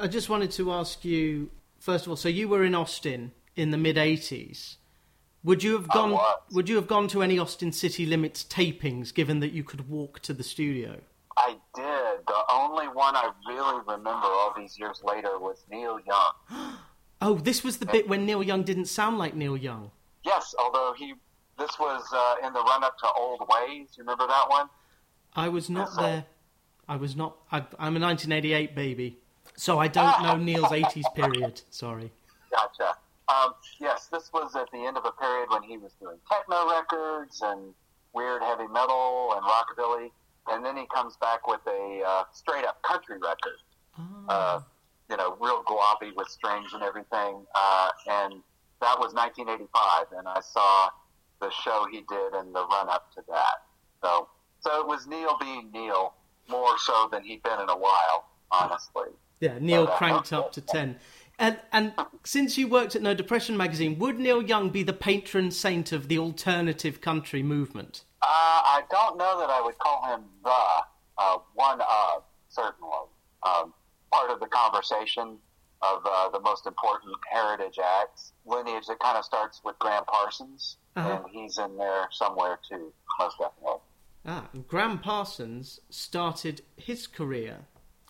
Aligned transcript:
I 0.00 0.06
just 0.06 0.28
wanted 0.28 0.50
to 0.52 0.72
ask 0.72 1.04
you 1.04 1.50
first 1.78 2.06
of 2.06 2.10
all. 2.10 2.16
So 2.16 2.28
you 2.28 2.48
were 2.48 2.64
in 2.64 2.74
Austin 2.74 3.32
in 3.56 3.70
the 3.70 3.78
mid 3.78 3.96
'80s. 3.96 4.76
Would 5.44 5.62
you 5.62 5.72
have 5.72 5.88
gone? 5.88 6.18
Would 6.52 6.68
you 6.68 6.76
have 6.76 6.86
gone 6.86 7.08
to 7.08 7.22
any 7.22 7.38
Austin 7.38 7.72
City 7.72 8.04
Limits 8.06 8.44
tapings, 8.44 9.14
given 9.14 9.40
that 9.40 9.52
you 9.52 9.64
could 9.64 9.88
walk 9.88 10.20
to 10.20 10.32
the 10.32 10.42
studio? 10.42 11.00
I 11.36 11.56
did. 11.74 12.26
The 12.26 12.42
only 12.50 12.86
one 12.88 13.14
I 13.14 13.30
really 13.48 13.80
remember 13.86 14.26
all 14.26 14.52
these 14.56 14.76
years 14.78 15.00
later 15.04 15.38
was 15.38 15.64
Neil 15.70 16.00
Young. 16.00 16.76
oh, 17.22 17.34
this 17.34 17.62
was 17.62 17.78
the 17.78 17.86
bit 17.86 18.08
when 18.08 18.26
Neil 18.26 18.42
Young 18.42 18.64
didn't 18.64 18.86
sound 18.86 19.18
like 19.18 19.34
Neil 19.34 19.56
Young. 19.56 19.90
Yes, 20.24 20.54
although 20.58 20.94
he. 20.96 21.14
This 21.56 21.76
was 21.78 22.04
uh, 22.12 22.46
in 22.46 22.52
the 22.52 22.60
run 22.60 22.84
up 22.84 22.96
to 22.98 23.08
Old 23.16 23.40
Ways. 23.40 23.88
You 23.96 24.04
remember 24.04 24.26
that 24.28 24.48
one? 24.48 24.68
I 25.34 25.48
was 25.48 25.68
not 25.68 25.96
there. 25.96 26.24
I 26.88 26.96
was 26.96 27.16
not. 27.16 27.36
I, 27.50 27.58
I'm 27.78 27.96
a 27.96 28.00
1988 28.00 28.74
baby, 28.74 29.18
so 29.58 29.78
I 29.78 29.88
don't 29.88 30.22
know 30.22 30.36
Neil's 30.48 30.70
80s 30.70 31.14
period. 31.14 31.60
Sorry. 31.70 32.10
Gotcha. 32.50 32.96
Um, 33.28 33.54
yes, 33.78 34.06
this 34.06 34.32
was 34.32 34.56
at 34.56 34.70
the 34.72 34.78
end 34.78 34.96
of 34.96 35.04
a 35.04 35.12
period 35.12 35.50
when 35.50 35.62
he 35.62 35.76
was 35.76 35.92
doing 36.00 36.16
techno 36.30 36.70
records 36.70 37.42
and 37.42 37.74
weird 38.14 38.42
heavy 38.42 38.68
metal 38.68 39.34
and 39.34 39.44
rockabilly, 39.44 40.10
and 40.46 40.64
then 40.64 40.76
he 40.76 40.86
comes 40.94 41.16
back 41.16 41.46
with 41.46 41.60
a 41.66 42.02
uh, 42.06 42.24
straight 42.32 42.64
up 42.64 42.80
country 42.82 43.18
record. 43.18 43.58
Oh. 43.98 44.24
Uh, 44.28 44.60
you 45.10 45.16
know, 45.16 45.36
real 45.40 45.62
gloppy 45.64 46.14
with 46.14 46.28
strings 46.28 46.72
and 46.72 46.82
everything. 46.82 47.44
Uh, 47.54 47.88
and 48.06 48.34
that 48.80 48.98
was 48.98 49.12
1985, 49.14 50.18
and 50.18 50.28
I 50.28 50.40
saw 50.40 50.88
the 51.40 51.50
show 51.50 51.86
he 51.90 52.04
did 52.08 52.34
and 52.34 52.54
the 52.54 52.64
run 52.66 52.88
up 52.88 53.12
to 53.14 53.22
that. 53.28 53.64
So, 54.02 54.28
so 54.60 54.80
it 54.80 54.86
was 54.86 55.06
Neil 55.06 55.36
being 55.40 55.70
Neil 55.72 56.14
more 56.48 56.78
so 56.78 57.08
than 57.10 57.24
he'd 57.24 57.42
been 57.42 57.60
in 57.60 57.68
a 57.68 57.76
while, 57.76 58.28
honestly. 58.50 59.10
Yeah, 59.40 59.58
Neil 59.60 59.86
cranked 59.86 60.32
up 60.32 60.52
to 60.52 60.60
10. 60.60 60.96
And 61.38 61.56
and 61.72 61.92
since 62.24 62.58
you 62.58 62.66
worked 62.66 62.96
at 62.96 63.02
No 63.02 63.14
Depression 63.14 63.56
magazine, 63.56 63.98
would 63.98 64.18
Neil 64.18 64.42
Young 64.42 64.70
be 64.70 64.82
the 64.82 64.92
patron 64.92 65.52
saint 65.52 65.92
of 65.92 66.08
the 66.08 66.18
alternative 66.18 67.00
country 67.00 67.44
movement? 67.44 68.02
Uh, 68.20 68.26
I 68.26 68.82
don't 68.90 69.16
know 69.16 69.38
that 69.38 69.48
I 69.48 69.60
would 69.60 69.78
call 69.78 70.04
him 70.12 70.24
the 70.42 70.50
uh, 71.18 71.38
one 71.54 71.80
of 71.80 72.24
certainly 72.48 72.90
um, 73.44 73.72
part 74.12 74.30
of 74.30 74.40
the 74.40 74.46
conversation 74.46 75.38
of 75.82 76.02
uh, 76.04 76.28
the 76.30 76.40
most 76.40 76.66
important 76.66 77.14
heritage 77.30 77.78
acts 77.78 78.32
lineage 78.44 78.86
that 78.88 78.98
kind 78.98 79.16
of 79.16 79.24
starts 79.24 79.60
with 79.64 79.78
Gram 79.78 80.04
Parsons, 80.06 80.78
uh-huh. 80.96 81.20
and 81.22 81.30
he's 81.30 81.58
in 81.58 81.76
there 81.76 82.08
somewhere 82.10 82.58
too, 82.68 82.92
most 83.20 83.36
definitely. 83.38 83.80
Ah, 84.26 84.48
Gram 84.66 84.98
Parsons 84.98 85.78
started 85.88 86.62
his 86.76 87.06
career 87.06 87.58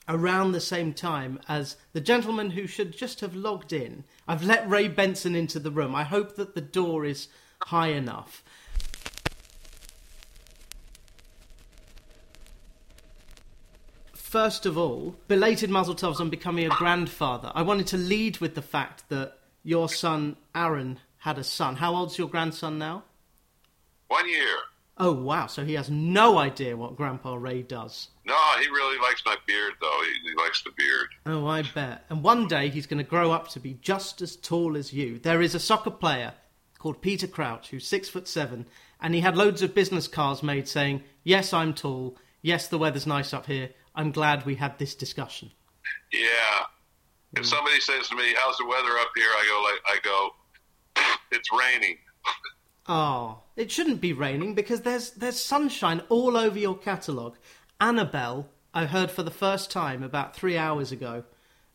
around 0.08 0.52
the 0.52 0.60
same 0.60 0.94
time 0.94 1.38
as 1.48 1.76
the 1.92 2.00
gentleman 2.00 2.50
who 2.50 2.66
should 2.66 2.96
just 2.96 3.20
have 3.20 3.36
logged 3.36 3.72
in. 3.72 4.04
I've 4.26 4.42
let 4.42 4.68
Ray 4.68 4.88
Benson 4.88 5.34
into 5.34 5.58
the 5.58 5.70
room. 5.70 5.94
I 5.94 6.04
hope 6.04 6.36
that 6.36 6.54
the 6.54 6.60
door 6.60 7.04
is 7.04 7.28
high 7.62 7.88
enough. 7.88 8.42
First 14.14 14.66
of 14.66 14.76
all, 14.76 15.16
belated 15.26 15.70
Mazel 15.70 15.94
Tovs 15.94 16.20
on 16.20 16.28
becoming 16.28 16.66
a 16.66 16.70
grandfather. 16.70 17.50
I 17.54 17.62
wanted 17.62 17.86
to 17.88 17.96
lead 17.96 18.38
with 18.38 18.54
the 18.54 18.62
fact 18.62 19.08
that 19.08 19.38
your 19.62 19.88
son 19.88 20.36
Aaron 20.54 21.00
had 21.18 21.38
a 21.38 21.44
son. 21.44 21.76
How 21.76 21.94
old's 21.94 22.18
your 22.18 22.28
grandson 22.28 22.78
now? 22.78 23.04
One 24.08 24.28
year. 24.28 24.56
Oh 24.98 25.12
wow! 25.12 25.46
So 25.46 25.64
he 25.64 25.74
has 25.74 25.88
no 25.88 26.38
idea 26.38 26.76
what 26.76 26.96
Grandpa 26.96 27.36
Ray 27.36 27.62
does. 27.62 28.08
No, 28.28 28.36
he 28.60 28.68
really 28.68 28.98
likes 28.98 29.22
my 29.24 29.36
beard, 29.46 29.72
though. 29.80 30.00
He, 30.04 30.28
he 30.28 30.36
likes 30.36 30.62
the 30.62 30.70
beard. 30.76 31.08
Oh, 31.24 31.46
I 31.46 31.62
bet. 31.62 32.04
And 32.10 32.22
one 32.22 32.46
day 32.46 32.68
he's 32.68 32.86
going 32.86 33.02
to 33.02 33.08
grow 33.08 33.32
up 33.32 33.48
to 33.48 33.60
be 33.60 33.78
just 33.80 34.20
as 34.20 34.36
tall 34.36 34.76
as 34.76 34.92
you. 34.92 35.18
There 35.18 35.40
is 35.40 35.54
a 35.54 35.60
soccer 35.60 35.90
player 35.90 36.34
called 36.78 37.00
Peter 37.00 37.26
Crouch 37.26 37.70
who's 37.70 37.86
six 37.86 38.06
foot 38.08 38.28
seven, 38.28 38.66
and 39.00 39.14
he 39.14 39.20
had 39.20 39.34
loads 39.34 39.62
of 39.62 39.74
business 39.74 40.06
cards 40.08 40.42
made 40.42 40.68
saying, 40.68 41.04
"Yes, 41.24 41.54
I'm 41.54 41.72
tall. 41.72 42.18
Yes, 42.42 42.68
the 42.68 42.76
weather's 42.76 43.06
nice 43.06 43.32
up 43.32 43.46
here. 43.46 43.70
I'm 43.94 44.12
glad 44.12 44.44
we 44.44 44.56
had 44.56 44.78
this 44.78 44.94
discussion." 44.94 45.50
Yeah. 46.12 46.66
If 47.34 47.44
mm. 47.44 47.46
somebody 47.46 47.80
says 47.80 48.08
to 48.08 48.14
me, 48.14 48.34
"How's 48.36 48.58
the 48.58 48.66
weather 48.66 48.98
up 48.98 49.10
here?" 49.16 49.30
I 49.30 49.46
go 49.48 49.62
like, 49.62 49.80
I 49.86 51.04
go, 51.04 51.10
"It's 51.36 51.48
raining." 51.50 51.96
Oh, 52.90 53.42
it 53.54 53.70
shouldn't 53.70 54.00
be 54.00 54.12
raining 54.12 54.54
because 54.54 54.82
there's 54.82 55.10
there's 55.12 55.40
sunshine 55.40 56.02
all 56.08 56.36
over 56.36 56.58
your 56.58 56.76
catalogue. 56.76 57.36
Annabelle, 57.80 58.48
I 58.74 58.86
heard 58.86 59.10
for 59.10 59.22
the 59.22 59.30
first 59.30 59.70
time 59.70 60.02
about 60.02 60.34
three 60.34 60.58
hours 60.58 60.92
ago. 60.92 61.24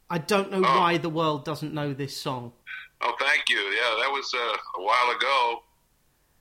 I 0.09 0.18
don't 0.18 0.52
know 0.52 0.59
oh. 0.59 0.80
why 0.80 0.97
the 0.97 1.09
world 1.09 1.46
doesn't 1.46 1.74
know 1.74 1.94
this 1.94 2.16
song. 2.16 2.53
Oh, 3.02 3.16
thank 3.19 3.50
you. 3.50 3.58
Yeah, 3.58 4.02
that 4.02 4.12
was 4.12 4.34
uh, 4.34 4.80
a 4.80 4.84
while 4.84 5.16
ago. 5.16 5.64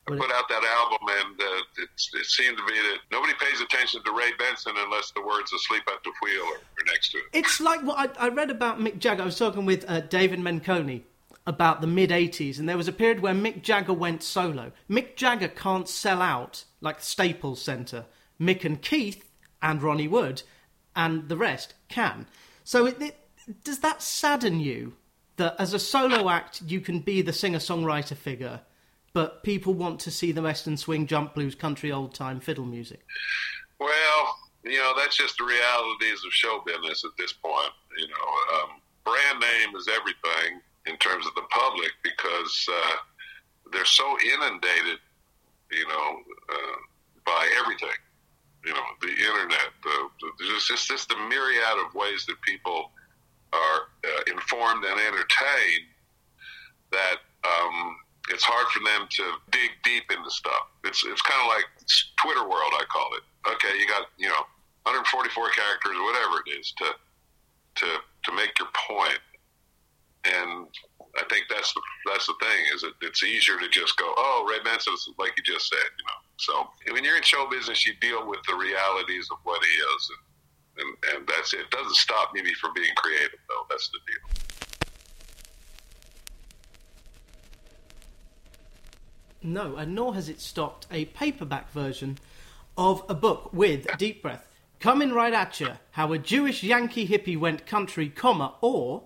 I 0.09 0.17
put 0.17 0.33
out 0.33 0.49
that 0.49 0.65
album, 0.65 0.99
and 1.09 1.41
uh, 1.41 1.83
it, 1.83 1.89
it, 2.15 2.27
seemed 2.27 2.57
to 2.57 2.65
be 2.65 2.73
that 2.73 2.99
nobody 3.13 3.35
pays 3.35 3.61
attention 3.61 4.03
to 4.03 4.11
Ray 4.13 4.33
Benson 4.37 4.73
unless 4.77 5.13
the 5.13 5.23
words 5.23 5.53
"asleep 5.53 5.85
at 5.87 6.03
the 6.03 6.11
wheel" 6.23 6.43
are, 6.43 6.57
are 6.57 6.85
next 6.87 7.13
to 7.13 7.19
it. 7.19 7.25
It's 7.33 7.61
like 7.61 7.83
what 7.83 8.17
I, 8.19 8.27
I, 8.27 8.29
read 8.31 8.51
about 8.51 8.81
Mick 8.81 8.99
Jagger. 8.99 9.23
I 9.23 9.25
was 9.25 9.39
talking 9.39 9.65
with 9.65 9.89
uh, 9.89 10.01
David 10.01 10.41
Menconi 10.41 11.03
about 11.47 11.83
the 11.83 11.87
mid 11.87 12.11
80s, 12.11 12.59
and 12.59 12.69
there 12.69 12.77
was 12.77 12.89
a 12.89 12.93
period 12.93 13.21
where 13.21 13.33
Mick 13.33 13.63
Jagger 13.63 13.93
went 13.93 14.25
solo. 14.25 14.73
Mick 14.91 15.15
Jagger 15.15 15.49
can't 15.49 15.89
sell 15.89 16.21
out 16.21 16.65
like 16.81 17.01
Staples 17.01 17.63
Center. 17.63 18.07
Mick 18.41 18.65
and 18.65 18.83
Keith 18.83 19.25
and 19.63 19.83
Ronnie 19.83 20.09
Wood 20.09 20.43
and 20.95 21.29
the 21.29 21.37
rest 21.37 21.75
can. 21.89 22.27
So 22.65 22.87
it, 22.87 23.01
it, 23.01 23.17
does 23.65 23.79
that 23.79 24.03
sadden 24.03 24.61
you 24.61 24.95
that 25.37 25.57
as 25.59 25.73
a 25.75 25.79
solo 25.79 26.29
act 26.29 26.63
you 26.67 26.81
can 26.81 27.01
be 27.01 27.23
the 27.23 27.33
singer 27.33 27.59
songwriter 27.59 28.17
figure, 28.17 28.61
but 29.13 29.43
people 29.43 29.75
want 29.75 30.01
to 30.01 30.11
see 30.11 30.33
the 30.33 30.43
Western 30.43 30.77
swing, 30.77 31.07
jump 31.07 31.35
blues, 31.35 31.55
country, 31.55 31.91
old 31.91 32.15
time 32.15 32.41
fiddle 32.41 32.65
music? 32.65 33.05
Well, 33.79 34.37
you 34.65 34.79
know 34.79 34.93
that's 34.97 35.17
just 35.17 35.39
the 35.39 35.45
realities 35.45 36.21
of 36.25 36.33
show 36.33 36.63
business 36.65 37.05
at 37.05 37.11
this 37.19 37.33
point. 37.33 37.73
You 37.99 38.09
know, 38.09 38.59
um, 38.59 38.81
brand 39.05 39.41
name 39.41 39.77
is 39.77 39.89
everything 39.89 40.61
in 40.87 40.97
terms 40.99 41.27
of 41.27 41.35
the 41.35 41.43
public 41.51 41.91
because 42.03 42.69
uh, 42.71 42.97
they're 43.73 43.85
so 43.85 44.17
inundated, 44.35 44.99
you 45.71 45.87
know, 45.89 46.21
uh, 46.53 46.77
by 47.25 47.49
everything. 47.61 47.97
You 48.65 48.73
know, 48.73 48.87
the 49.01 49.11
internet, 49.11 49.69
the, 49.83 50.09
the, 50.21 50.45
just, 50.47 50.69
just, 50.69 50.89
just 50.89 51.09
the 51.09 51.17
myriad 51.29 51.79
of 51.85 51.95
ways 51.95 52.27
that 52.27 52.41
people 52.43 52.93
are 53.53 53.81
uh, 54.05 54.23
informed 54.33 54.85
and 54.85 55.01
entertained 55.01 55.91
that 56.93 57.17
um, 57.45 57.97
it's 58.31 58.45
hard 58.45 58.69
for 58.69 58.81
them 58.85 59.09
to 59.11 59.25
dig 59.51 59.71
deep 59.83 60.05
into 60.13 60.31
stuff. 60.31 60.71
It's 60.85 61.05
it's 61.05 61.23
kind 61.23 61.41
of 61.43 61.49
like 61.49 61.67
Twitter 62.23 62.47
world, 62.47 62.73
I 62.79 62.85
call 62.89 63.11
it. 63.19 63.25
Okay, 63.51 63.77
you 63.79 63.89
got 63.89 64.07
you 64.17 64.29
know 64.29 64.47
144 64.87 65.35
characters 65.51 65.97
whatever 65.99 66.43
it 66.47 66.51
is 66.55 66.73
to 66.79 66.95
to 67.83 67.87
to 67.99 68.31
make 68.35 68.55
your 68.59 68.69
point 68.89 69.19
and 70.25 70.67
I 71.17 71.25
think 71.29 71.45
that's 71.51 71.73
the 71.75 71.81
that's 72.11 72.27
the 72.27 72.35
thing 72.41 72.65
is 72.75 72.81
that 72.83 72.93
it's 73.03 73.23
easier 73.23 73.59
to 73.59 73.69
just 73.69 73.97
go, 73.99 74.13
oh, 74.17 74.47
Ray 74.49 74.63
Benson, 74.65 74.95
like 75.19 75.33
you 75.37 75.43
just 75.43 75.69
said, 75.69 75.79
you 75.99 76.05
know. 76.05 76.21
So 76.39 76.93
when 76.93 77.05
you're 77.05 77.17
in 77.17 77.23
show 77.23 77.47
business, 77.51 77.87
you 77.87 77.93
deal 78.01 78.27
with 78.27 78.41
the 78.49 78.57
realities 78.57 79.29
of 79.31 79.39
what 79.45 79.63
he 79.63 79.71
is, 79.71 80.11
and, 80.79 80.87
and, 80.87 81.17
and 81.17 81.29
that's 81.29 81.53
it. 81.53 81.61
it. 81.61 81.71
Doesn't 81.71 81.97
stop 81.97 82.33
me 82.33 82.43
from 82.55 82.73
being 82.75 82.95
creative, 82.97 83.39
though. 83.49 83.67
That's 83.69 83.91
the 83.91 83.99
deal. 84.07 84.43
No, 89.45 89.77
and 89.77 89.95
nor 89.95 90.15
has 90.15 90.29
it 90.29 90.41
stopped 90.41 90.87
a 90.91 91.07
paperback 91.07 91.71
version 91.73 92.19
of 92.79 93.05
a 93.09 93.15
book 93.15 93.53
with 93.53 93.87
Deep 93.99 94.23
Breath. 94.23 94.49
Coming 94.79 95.13
right 95.13 95.33
at 95.33 95.61
you, 95.61 95.73
how 95.93 96.13
a 96.13 96.19
Jewish 96.19 96.63
Yankee 96.63 97.07
hippie 97.07 97.39
went 97.39 97.67
country, 97.67 98.09
comma, 98.09 98.55
or 98.61 99.03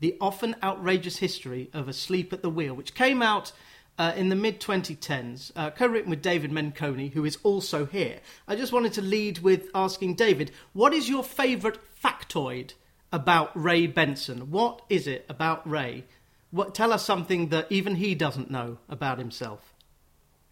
the 0.00 0.16
Often 0.20 0.56
Outrageous 0.62 1.18
History 1.18 1.70
of 1.72 1.88
Asleep 1.88 2.32
at 2.32 2.42
the 2.42 2.50
Wheel, 2.50 2.74
which 2.74 2.94
came 2.94 3.22
out 3.22 3.52
uh, 3.98 4.12
in 4.16 4.28
the 4.28 4.36
mid 4.36 4.60
2010s, 4.60 5.50
uh, 5.56 5.70
co 5.70 5.86
written 5.86 6.10
with 6.10 6.22
David 6.22 6.52
Menconi, 6.52 7.12
who 7.12 7.24
is 7.24 7.38
also 7.42 7.84
here. 7.84 8.20
I 8.46 8.54
just 8.54 8.72
wanted 8.72 8.92
to 8.94 9.02
lead 9.02 9.40
with 9.40 9.68
asking 9.74 10.14
David, 10.14 10.52
what 10.72 10.94
is 10.94 11.08
your 11.08 11.24
favourite 11.24 11.78
factoid 12.02 12.74
about 13.12 13.50
Ray 13.54 13.86
Benson? 13.86 14.50
What 14.50 14.82
is 14.88 15.06
it 15.06 15.26
about 15.28 15.68
Ray? 15.68 16.04
What, 16.50 16.74
tell 16.74 16.92
us 16.92 17.04
something 17.04 17.48
that 17.48 17.66
even 17.70 17.96
he 17.96 18.14
doesn't 18.14 18.50
know 18.50 18.78
about 18.88 19.18
himself. 19.18 19.74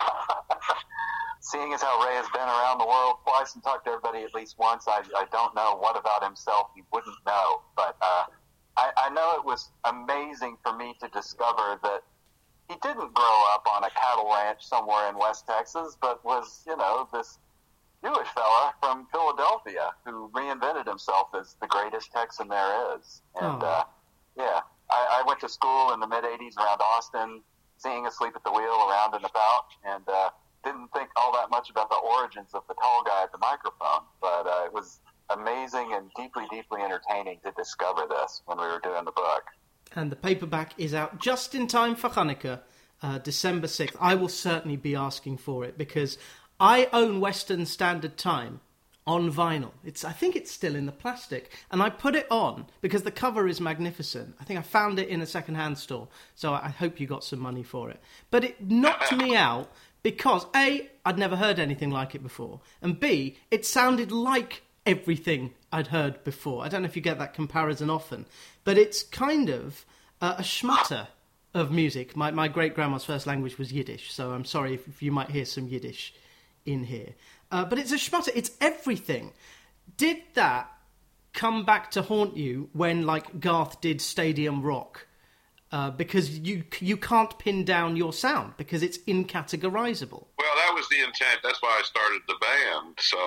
Seeing 1.40 1.72
as 1.72 1.80
how 1.80 2.04
Ray 2.04 2.16
has 2.16 2.26
been 2.32 2.42
around 2.42 2.78
the 2.78 2.86
world 2.86 3.18
twice 3.24 3.54
and 3.54 3.62
talked 3.62 3.84
to 3.84 3.92
everybody 3.92 4.24
at 4.24 4.34
least 4.34 4.56
once, 4.58 4.86
I, 4.88 5.02
I 5.16 5.26
don't 5.30 5.54
know 5.54 5.76
what 5.78 5.96
about 5.96 6.24
himself 6.24 6.70
he 6.74 6.82
wouldn't 6.92 7.14
know. 7.24 7.62
But 7.76 7.96
uh, 8.02 8.24
I, 8.76 8.90
I 8.96 9.10
know 9.10 9.34
it 9.38 9.44
was 9.44 9.70
amazing 9.84 10.56
for 10.62 10.76
me 10.76 10.94
to 11.00 11.08
discover 11.08 11.78
that 11.82 12.02
he 12.68 12.76
didn't 12.82 13.14
grow 13.14 13.44
up 13.54 13.64
on 13.72 13.84
a 13.84 13.90
cattle 13.90 14.30
ranch 14.32 14.62
somewhere 14.64 15.08
in 15.08 15.16
West 15.16 15.46
Texas, 15.46 15.96
but 16.00 16.24
was, 16.24 16.62
you 16.66 16.76
know, 16.76 17.08
this 17.12 17.38
Jewish 18.04 18.28
fella 18.28 18.74
from 18.82 19.06
Philadelphia 19.12 19.90
who 20.04 20.28
reinvented 20.34 20.86
himself 20.86 21.28
as 21.38 21.56
the 21.60 21.66
greatest 21.66 22.12
Texan 22.12 22.48
there 22.48 22.96
is. 22.96 23.22
And 23.40 23.62
Oh. 23.62 23.66
uh, 23.66 23.84
yeah, 24.36 24.60
I, 24.90 25.20
I 25.20 25.22
went 25.26 25.40
to 25.40 25.48
school 25.48 25.92
in 25.92 26.00
the 26.00 26.06
mid 26.06 26.24
'80s 26.24 26.56
around 26.58 26.80
Austin, 26.82 27.42
seeing 27.78 28.06
Asleep 28.06 28.34
at 28.36 28.44
the 28.44 28.52
Wheel 28.52 28.88
around 28.90 29.14
and 29.14 29.24
about, 29.24 29.66
and 29.84 30.06
uh, 30.08 30.30
didn't 30.64 30.88
think 30.92 31.08
all 31.16 31.32
that 31.32 31.48
much 31.50 31.70
about 31.70 31.88
the 31.88 31.96
origins 31.96 32.50
of 32.52 32.62
the 32.68 32.74
tall 32.74 33.02
guy 33.04 33.22
at 33.22 33.32
the 33.32 33.38
microphone. 33.38 34.04
But 34.20 34.46
uh, 34.46 34.64
it 34.66 34.72
was 34.72 35.00
amazing 35.30 35.92
and 35.92 36.10
deeply, 36.16 36.44
deeply 36.50 36.80
entertaining 36.82 37.38
to 37.44 37.52
discover 37.52 38.06
this 38.08 38.42
when 38.46 38.58
we 38.58 38.64
were 38.66 38.80
doing 38.82 39.04
the 39.04 39.12
book. 39.12 39.44
and 39.94 40.10
the 40.10 40.16
paperback 40.16 40.72
is 40.78 40.92
out 40.94 41.20
just 41.20 41.54
in 41.54 41.66
time 41.66 41.94
for 41.94 42.10
Hanukkah, 42.10 42.60
uh, 43.02 43.18
December 43.18 43.66
6th. 43.66 43.96
I 44.00 44.14
will 44.14 44.28
certainly 44.28 44.76
be 44.76 44.94
asking 44.96 45.38
for 45.38 45.64
it 45.64 45.78
because 45.78 46.18
I 46.58 46.88
own 46.92 47.20
Western 47.20 47.66
Standard 47.66 48.16
Time 48.16 48.60
on 49.06 49.32
vinyl. 49.32 49.70
It's 49.84 50.04
I 50.04 50.10
think 50.12 50.34
it's 50.34 50.50
still 50.50 50.74
in 50.74 50.86
the 50.86 50.92
plastic 50.92 51.52
and 51.70 51.80
I 51.80 51.90
put 51.90 52.16
it 52.16 52.26
on 52.30 52.66
because 52.80 53.04
the 53.04 53.12
cover 53.12 53.46
is 53.46 53.60
magnificent. 53.60 54.34
I 54.40 54.44
think 54.44 54.58
I 54.58 54.62
found 54.62 54.98
it 54.98 55.08
in 55.08 55.20
a 55.22 55.26
second-hand 55.26 55.78
store, 55.78 56.08
so 56.34 56.52
I 56.52 56.68
hope 56.70 56.98
you 56.98 57.06
got 57.06 57.22
some 57.22 57.38
money 57.38 57.62
for 57.62 57.88
it. 57.90 58.00
But 58.30 58.42
it 58.42 58.60
knocked 58.60 59.16
me 59.16 59.36
out 59.36 59.70
because 60.02 60.46
A, 60.56 60.90
I'd 61.04 61.18
never 61.18 61.36
heard 61.36 61.58
anything 61.60 61.90
like 61.90 62.14
it 62.16 62.22
before, 62.22 62.60
and 62.82 62.98
B, 62.98 63.38
it 63.50 63.64
sounded 63.64 64.10
like 64.10 64.62
everything 64.86 65.52
I'd 65.72 65.88
heard 65.88 66.22
before. 66.24 66.64
I 66.64 66.68
don't 66.68 66.82
know 66.82 66.88
if 66.88 66.96
you 66.96 67.02
get 67.02 67.18
that 67.18 67.34
comparison 67.34 67.90
often, 67.90 68.26
but 68.64 68.78
it's 68.78 69.02
kind 69.02 69.48
of 69.50 69.84
uh, 70.20 70.36
a 70.38 70.42
schmutter 70.42 71.08
of 71.54 71.70
music. 71.70 72.16
My, 72.16 72.30
my 72.30 72.48
great 72.48 72.74
grandma's 72.74 73.04
first 73.04 73.26
language 73.26 73.58
was 73.58 73.72
Yiddish, 73.72 74.12
so 74.12 74.32
I'm 74.32 74.44
sorry 74.44 74.74
if, 74.74 74.86
if 74.88 75.02
you 75.02 75.12
might 75.12 75.30
hear 75.30 75.44
some 75.44 75.68
Yiddish 75.68 76.14
in 76.64 76.84
here. 76.84 77.14
Uh, 77.50 77.64
but 77.64 77.78
it's 77.78 77.92
a 77.92 77.96
schmutter, 77.96 78.30
it's 78.34 78.50
everything. 78.60 79.32
Did 79.96 80.18
that 80.34 80.70
come 81.32 81.64
back 81.64 81.90
to 81.92 82.02
haunt 82.02 82.36
you 82.36 82.68
when, 82.72 83.06
like, 83.06 83.40
Garth 83.40 83.80
did 83.80 84.00
Stadium 84.00 84.62
Rock? 84.62 85.06
Uh, 85.72 85.90
because 85.90 86.38
you 86.38 86.62
you 86.78 86.96
can't 86.96 87.36
pin 87.40 87.64
down 87.64 87.96
your 87.96 88.12
sound 88.12 88.54
because 88.56 88.84
it's 88.84 88.98
incategorizable. 88.98 90.24
Well, 90.38 90.54
that 90.54 90.72
was 90.72 90.88
the 90.88 91.00
intent. 91.00 91.40
That's 91.42 91.60
why 91.60 91.76
I 91.80 91.82
started 91.82 92.22
the 92.28 92.36
band. 92.40 92.94
So, 93.00 93.18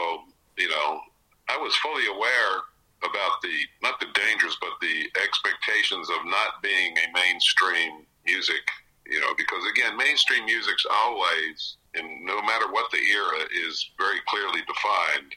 you 0.58 0.70
know, 0.70 1.02
I 1.50 1.57
was 1.57 1.75
fully 1.78 2.06
aware 2.07 2.62
about 3.04 3.42
the 3.42 3.56
not 3.81 4.00
the 4.00 4.07
dangers, 4.13 4.57
but 4.62 4.78
the 4.81 5.10
expectations 5.22 6.10
of 6.10 6.25
not 6.25 6.62
being 6.62 6.96
a 6.98 7.12
mainstream 7.13 8.06
music. 8.25 8.63
You 9.07 9.19
know, 9.19 9.34
because 9.38 9.63
again, 9.72 9.98
mainstream 9.98 10.46
music's 10.46 10.86
always, 10.86 11.78
and 11.96 12.24
no 12.24 12.42
matter 12.44 12.72
what 12.72 12.92
the 12.92 13.00
era, 13.00 13.42
is 13.66 13.90
very 13.98 14.19
clearly 14.28 14.62
defined 14.68 15.34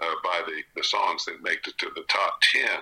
uh, 0.00 0.14
by 0.22 0.42
the, 0.46 0.60
the 0.76 0.84
songs 0.84 1.24
that 1.24 1.42
make 1.42 1.66
it 1.66 1.78
to 1.78 1.90
the 1.94 2.04
top 2.08 2.40
ten. 2.52 2.80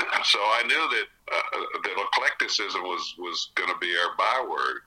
So 0.24 0.38
I 0.38 0.62
knew 0.64 0.84
that 0.96 1.08
uh, 1.32 1.80
that 1.84 1.96
eclecticism 1.96 2.82
was 2.82 3.14
was 3.18 3.50
going 3.54 3.70
to 3.72 3.78
be 3.78 3.92
our 3.96 4.16
byword. 4.16 4.84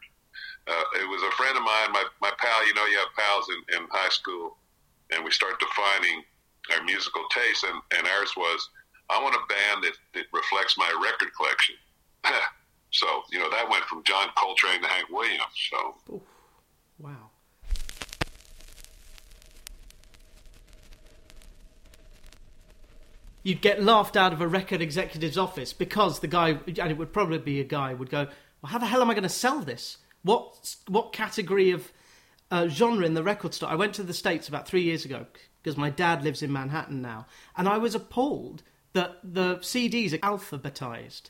Uh, 0.68 0.84
it 1.02 1.10
was 1.10 1.22
a 1.24 1.36
friend 1.36 1.58
of 1.58 1.64
mine, 1.64 1.92
my, 1.92 2.04
my 2.22 2.32
pal. 2.38 2.68
You 2.68 2.74
know, 2.74 2.86
you 2.86 2.98
have 2.98 3.14
pals 3.18 3.48
in, 3.50 3.78
in 3.78 3.88
high 3.92 4.10
school, 4.10 4.58
and 5.12 5.24
we 5.26 5.32
start 5.32 5.60
defining 5.60 6.24
our 6.72 6.84
musical 6.84 7.24
taste, 7.32 7.64
and, 7.64 7.82
and 7.98 8.08
ours 8.08 8.34
was, 8.38 8.70
I 9.10 9.22
want 9.22 9.36
a 9.36 9.40
band 9.48 9.84
that, 9.84 9.94
that 10.14 10.26
reflects 10.32 10.78
my 10.78 10.92
record 11.04 11.30
collection. 11.36 11.76
so, 12.92 13.08
you 13.32 13.40
know, 13.40 13.50
that 13.50 13.70
went 13.70 13.84
from 13.86 14.04
John 14.04 14.28
Coltrane 14.38 14.82
to 14.82 14.88
Hank 14.88 15.10
Williams. 15.10 15.44
So, 15.70 16.22
Wow. 17.00 17.32
You'd 23.44 23.62
get 23.62 23.84
laughed 23.84 24.16
out 24.16 24.32
of 24.32 24.40
a 24.40 24.48
record 24.48 24.82
executive's 24.82 25.38
office 25.38 25.74
because 25.74 26.22
the 26.22 26.28
guy, 26.28 26.60
and 26.66 26.92
it 26.92 26.98
would 26.98 27.12
probably 27.12 27.40
be 27.40 27.60
a 27.60 27.66
guy, 27.66 27.94
would 27.94 28.10
go, 28.10 28.28
"Well, 28.62 28.72
how 28.72 28.78
the 28.78 28.86
hell 28.86 29.02
am 29.02 29.10
I 29.10 29.14
going 29.14 29.24
to 29.24 29.30
sell 29.30 29.60
this? 29.60 29.98
What 30.22 30.76
what 30.88 31.12
category 31.12 31.72
of 31.72 31.92
uh, 32.50 32.70
genre 32.70 33.06
in 33.06 33.16
the 33.16 33.24
record 33.24 33.54
store?" 33.54 33.70
I 33.70 33.76
went 33.76 33.96
to 33.96 34.04
the 34.04 34.14
states 34.14 34.48
about 34.48 34.66
three 34.66 34.84
years 34.84 35.04
ago 35.04 35.26
because 35.64 35.78
my 35.78 35.90
dad 35.90 36.24
lives 36.24 36.44
in 36.44 36.52
Manhattan 36.52 37.02
now, 37.02 37.26
and 37.56 37.68
I 37.70 37.78
was 37.78 37.96
appalled 37.96 38.64
that 38.92 39.20
the 39.24 39.58
CDs 39.58 40.14
are 40.14 40.18
alphabetized 40.18 41.30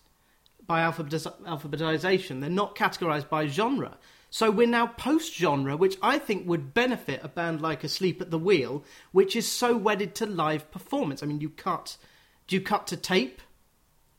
by 0.65 0.81
alphabetiz- 0.81 1.41
alphabetization. 1.43 2.41
They're 2.41 2.49
not 2.49 2.75
categorized 2.75 3.29
by 3.29 3.47
genre. 3.47 3.97
So 4.29 4.49
we're 4.49 4.67
now 4.67 4.87
post 4.87 5.35
genre, 5.35 5.77
which 5.77 5.97
I 6.01 6.17
think 6.17 6.47
would 6.47 6.73
benefit 6.73 7.21
a 7.23 7.27
band 7.27 7.61
like 7.61 7.83
Asleep 7.83 8.19
at 8.19 8.31
the 8.31 8.39
Wheel, 8.39 8.83
which 9.11 9.35
is 9.35 9.49
so 9.49 9.77
wedded 9.77 10.15
to 10.15 10.25
live 10.25 10.71
performance. 10.71 11.21
I 11.21 11.27
mean, 11.27 11.39
you 11.39 11.49
cut, 11.49 11.97
do 12.47 12.55
you 12.55 12.61
cut 12.61 12.87
to 12.87 12.97
tape 12.97 13.41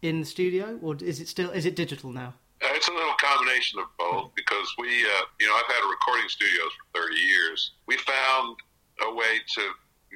in 0.00 0.20
the 0.20 0.26
studio, 0.26 0.78
or 0.81 0.96
is 0.96 1.20
it 1.20 1.28
still 1.28 1.50
is 1.50 1.66
it 1.66 1.75
digital 1.75 2.12
now? 2.12 2.34
uh, 2.64 2.72
it's 2.72 2.88
a 2.88 2.93
little 2.93 3.14
combination 3.20 3.78
of 3.78 3.87
both 3.99 4.34
because 4.34 4.75
we, 4.78 4.88
uh, 4.88 5.25
you 5.40 5.46
know, 5.46 5.55
I've 5.55 5.66
had 5.66 5.82
recording 5.88 6.28
studios 6.28 6.70
for 6.93 7.02
30 7.02 7.14
years. 7.16 7.72
We 7.87 7.96
found 7.99 8.56
a 9.02 9.14
way 9.14 9.40
to, 9.55 9.62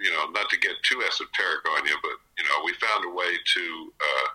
you 0.03 0.11
know, 0.11 0.31
not 0.31 0.49
to 0.51 0.59
get 0.59 0.73
too 0.83 1.03
esoteric 1.07 1.69
on 1.77 1.87
you, 1.87 1.97
but, 2.03 2.13
you 2.37 2.45
know, 2.45 2.65
we 2.65 2.73
found 2.75 3.05
a 3.05 3.15
way 3.15 3.35
to 3.55 3.93
uh, 4.01 4.29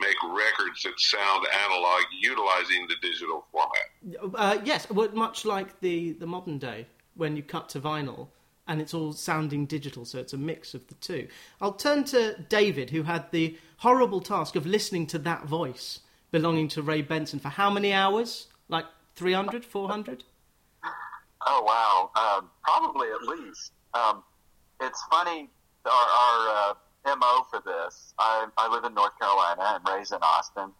make 0.00 0.16
records 0.22 0.82
that 0.82 0.98
sound 0.98 1.46
analog 1.64 2.02
utilizing 2.20 2.86
the 2.88 2.96
digital 3.02 3.44
format. 3.52 4.34
Uh, 4.34 4.58
yes, 4.64 4.88
well, 4.90 5.08
much 5.12 5.44
like 5.44 5.80
the 5.80 6.12
the 6.12 6.26
modern 6.26 6.58
day 6.58 6.86
when 7.14 7.36
you 7.36 7.42
cut 7.42 7.68
to 7.70 7.80
vinyl 7.80 8.28
and 8.68 8.80
it's 8.80 8.92
all 8.92 9.12
sounding 9.12 9.64
digital, 9.64 10.04
so 10.04 10.18
it's 10.18 10.32
a 10.32 10.38
mix 10.38 10.74
of 10.74 10.86
the 10.88 10.94
two. 10.94 11.28
I'll 11.60 11.72
turn 11.72 12.04
to 12.04 12.36
David, 12.48 12.90
who 12.90 13.04
had 13.04 13.30
the 13.30 13.56
horrible 13.78 14.20
task 14.20 14.56
of 14.56 14.66
listening 14.66 15.06
to 15.08 15.18
that 15.20 15.44
voice 15.44 16.00
belonging 16.32 16.68
to 16.68 16.82
Ray 16.82 17.02
Benson 17.02 17.38
for 17.38 17.48
how 17.48 17.70
many 17.70 17.92
hours? 17.92 18.48
Like 18.68 18.86
300, 19.14 19.64
400? 19.64 20.24
Oh 21.48 21.62
wow, 21.62 22.10
um, 22.16 22.50
probably 22.64 23.08
at 23.08 23.22
least. 23.22 23.70
Um, 23.94 24.24
it's 24.80 25.02
funny. 25.10 25.48
Our, 25.84 25.92
our 25.92 26.72
uh, 26.72 26.74
mo 27.14 27.46
for 27.50 27.62
this. 27.64 28.14
I, 28.18 28.46
I 28.56 28.68
live 28.68 28.84
in 28.84 28.94
North 28.94 29.16
Carolina 29.20 29.62
and 29.76 29.96
raised 29.96 30.12
in 30.12 30.18
Austin, 30.22 30.72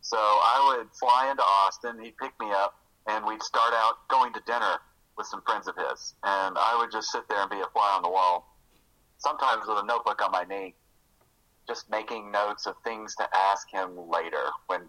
so 0.00 0.16
I 0.16 0.76
would 0.78 0.88
fly 0.94 1.30
into 1.30 1.42
Austin. 1.42 2.02
He'd 2.02 2.16
pick 2.16 2.32
me 2.40 2.50
up, 2.50 2.78
and 3.06 3.26
we'd 3.26 3.42
start 3.42 3.74
out 3.74 4.08
going 4.08 4.32
to 4.32 4.40
dinner 4.46 4.78
with 5.18 5.26
some 5.26 5.42
friends 5.42 5.68
of 5.68 5.76
his, 5.76 6.14
and 6.24 6.56
I 6.58 6.76
would 6.78 6.90
just 6.90 7.12
sit 7.12 7.28
there 7.28 7.40
and 7.40 7.50
be 7.50 7.60
a 7.60 7.68
fly 7.72 7.92
on 7.96 8.02
the 8.02 8.08
wall. 8.08 8.56
Sometimes 9.18 9.66
with 9.68 9.78
a 9.78 9.86
notebook 9.86 10.22
on 10.22 10.32
my 10.32 10.44
knee, 10.44 10.74
just 11.68 11.90
making 11.90 12.30
notes 12.30 12.66
of 12.66 12.74
things 12.84 13.14
to 13.16 13.28
ask 13.34 13.70
him 13.70 13.96
later 14.10 14.50
when 14.66 14.82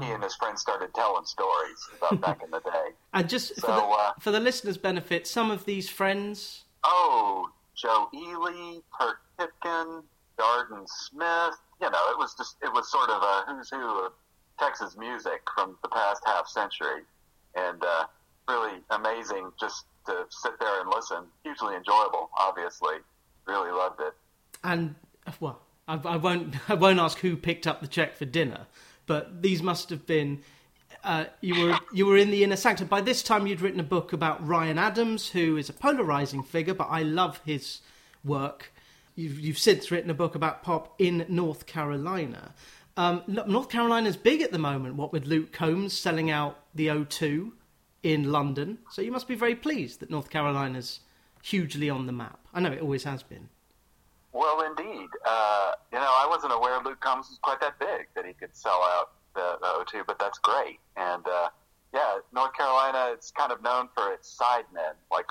he 0.00 0.10
and 0.10 0.22
his 0.22 0.34
friends 0.34 0.62
started 0.62 0.88
telling 0.94 1.24
stories 1.26 1.88
about 1.98 2.20
back 2.20 2.42
in 2.42 2.50
the 2.50 2.60
day. 2.60 2.70
And 3.14 3.28
just 3.28 3.54
for, 3.60 3.66
the, 3.66 3.72
uh, 3.72 4.12
for 4.20 4.30
the 4.30 4.40
listeners' 4.40 4.78
benefit, 4.78 5.26
some 5.26 5.50
of 5.50 5.66
these 5.66 5.90
friends. 5.90 6.64
Oh, 6.82 7.50
Joe 7.74 8.08
Ely, 8.14 8.78
Kurt 8.98 9.16
Hipkin, 9.38 10.02
Darden 10.38 10.86
Smith. 10.86 11.56
You 11.80 11.90
know, 11.90 12.10
it 12.10 12.18
was 12.18 12.34
just 12.36 12.56
it 12.62 12.72
was 12.72 12.90
sort 12.90 13.10
of 13.10 13.22
a 13.22 13.44
who's 13.48 13.70
who 13.70 14.06
of 14.06 14.12
Texas 14.58 14.96
music 14.96 15.42
from 15.54 15.76
the 15.82 15.88
past 15.88 16.22
half 16.24 16.48
century, 16.48 17.02
and 17.54 17.82
uh, 17.82 18.04
really 18.48 18.78
amazing 18.90 19.50
just 19.58 19.86
to 20.06 20.26
sit 20.30 20.58
there 20.60 20.80
and 20.80 20.90
listen. 20.94 21.24
Hugely 21.44 21.74
enjoyable, 21.74 22.30
obviously. 22.36 22.96
Really 23.46 23.72
loved 23.72 24.00
it. 24.00 24.14
and 24.62 24.94
well, 25.40 25.60
I, 25.88 25.94
I 26.04 26.16
won't 26.16 26.54
I 26.70 26.74
won't 26.74 27.00
ask 27.00 27.18
who 27.18 27.36
picked 27.36 27.66
up 27.66 27.80
the 27.80 27.88
check 27.88 28.16
for 28.16 28.24
dinner, 28.24 28.66
but 29.06 29.42
these 29.42 29.62
must 29.62 29.90
have 29.90 30.06
been. 30.06 30.42
Uh, 31.04 31.24
you 31.40 31.60
were 31.60 31.78
you 31.92 32.06
were 32.06 32.16
in 32.16 32.30
the 32.30 32.44
inner 32.44 32.56
sanctum. 32.56 32.86
By 32.86 33.00
this 33.00 33.22
time, 33.22 33.46
you'd 33.46 33.60
written 33.60 33.80
a 33.80 33.84
book 33.84 34.12
about 34.12 34.46
Ryan 34.46 34.78
Adams, 34.78 35.30
who 35.30 35.56
is 35.56 35.68
a 35.68 35.72
polarizing 35.72 36.42
figure, 36.42 36.74
but 36.74 36.88
I 36.90 37.02
love 37.02 37.40
his 37.44 37.80
work. 38.24 38.72
You've, 39.14 39.38
you've 39.38 39.58
since 39.58 39.90
written 39.90 40.10
a 40.10 40.14
book 40.14 40.34
about 40.34 40.62
pop 40.62 40.94
in 40.98 41.26
North 41.28 41.66
Carolina. 41.66 42.54
Um, 42.96 43.22
North 43.26 43.68
Carolina's 43.68 44.16
big 44.16 44.42
at 44.42 44.52
the 44.52 44.58
moment. 44.58 44.94
What 44.94 45.12
with 45.12 45.26
Luke 45.26 45.52
Combs 45.52 45.92
selling 45.92 46.30
out 46.30 46.58
the 46.74 46.86
O2 46.86 47.52
in 48.02 48.30
London, 48.30 48.78
so 48.90 49.02
you 49.02 49.12
must 49.12 49.28
be 49.28 49.34
very 49.34 49.54
pleased 49.54 50.00
that 50.00 50.10
North 50.10 50.30
Carolina's 50.30 51.00
hugely 51.42 51.90
on 51.90 52.06
the 52.06 52.12
map. 52.12 52.38
I 52.54 52.60
know 52.60 52.70
it 52.70 52.80
always 52.80 53.04
has 53.04 53.22
been. 53.22 53.48
Well, 54.32 54.60
indeed. 54.62 55.08
Uh, 55.26 55.72
you 55.92 55.98
know, 55.98 56.04
I 56.04 56.26
wasn't 56.28 56.52
aware 56.52 56.80
Luke 56.82 57.00
Combs 57.00 57.28
was 57.28 57.38
quite 57.42 57.60
that 57.60 57.78
big 57.78 58.08
that 58.14 58.24
he 58.24 58.32
could 58.32 58.54
sell 58.56 58.82
out 58.96 59.10
the, 59.34 59.58
the 59.60 59.66
O2, 59.66 60.06
but 60.06 60.18
that's 60.18 60.38
great. 60.38 60.78
And 60.96 61.26
uh, 61.26 61.48
yeah, 61.92 62.18
North 62.32 62.54
Carolina, 62.54 63.10
it's 63.12 63.30
kind 63.30 63.52
of 63.52 63.62
known 63.62 63.88
for 63.94 64.12
its 64.12 64.38
sidemen 64.40 64.94
like 65.10 65.26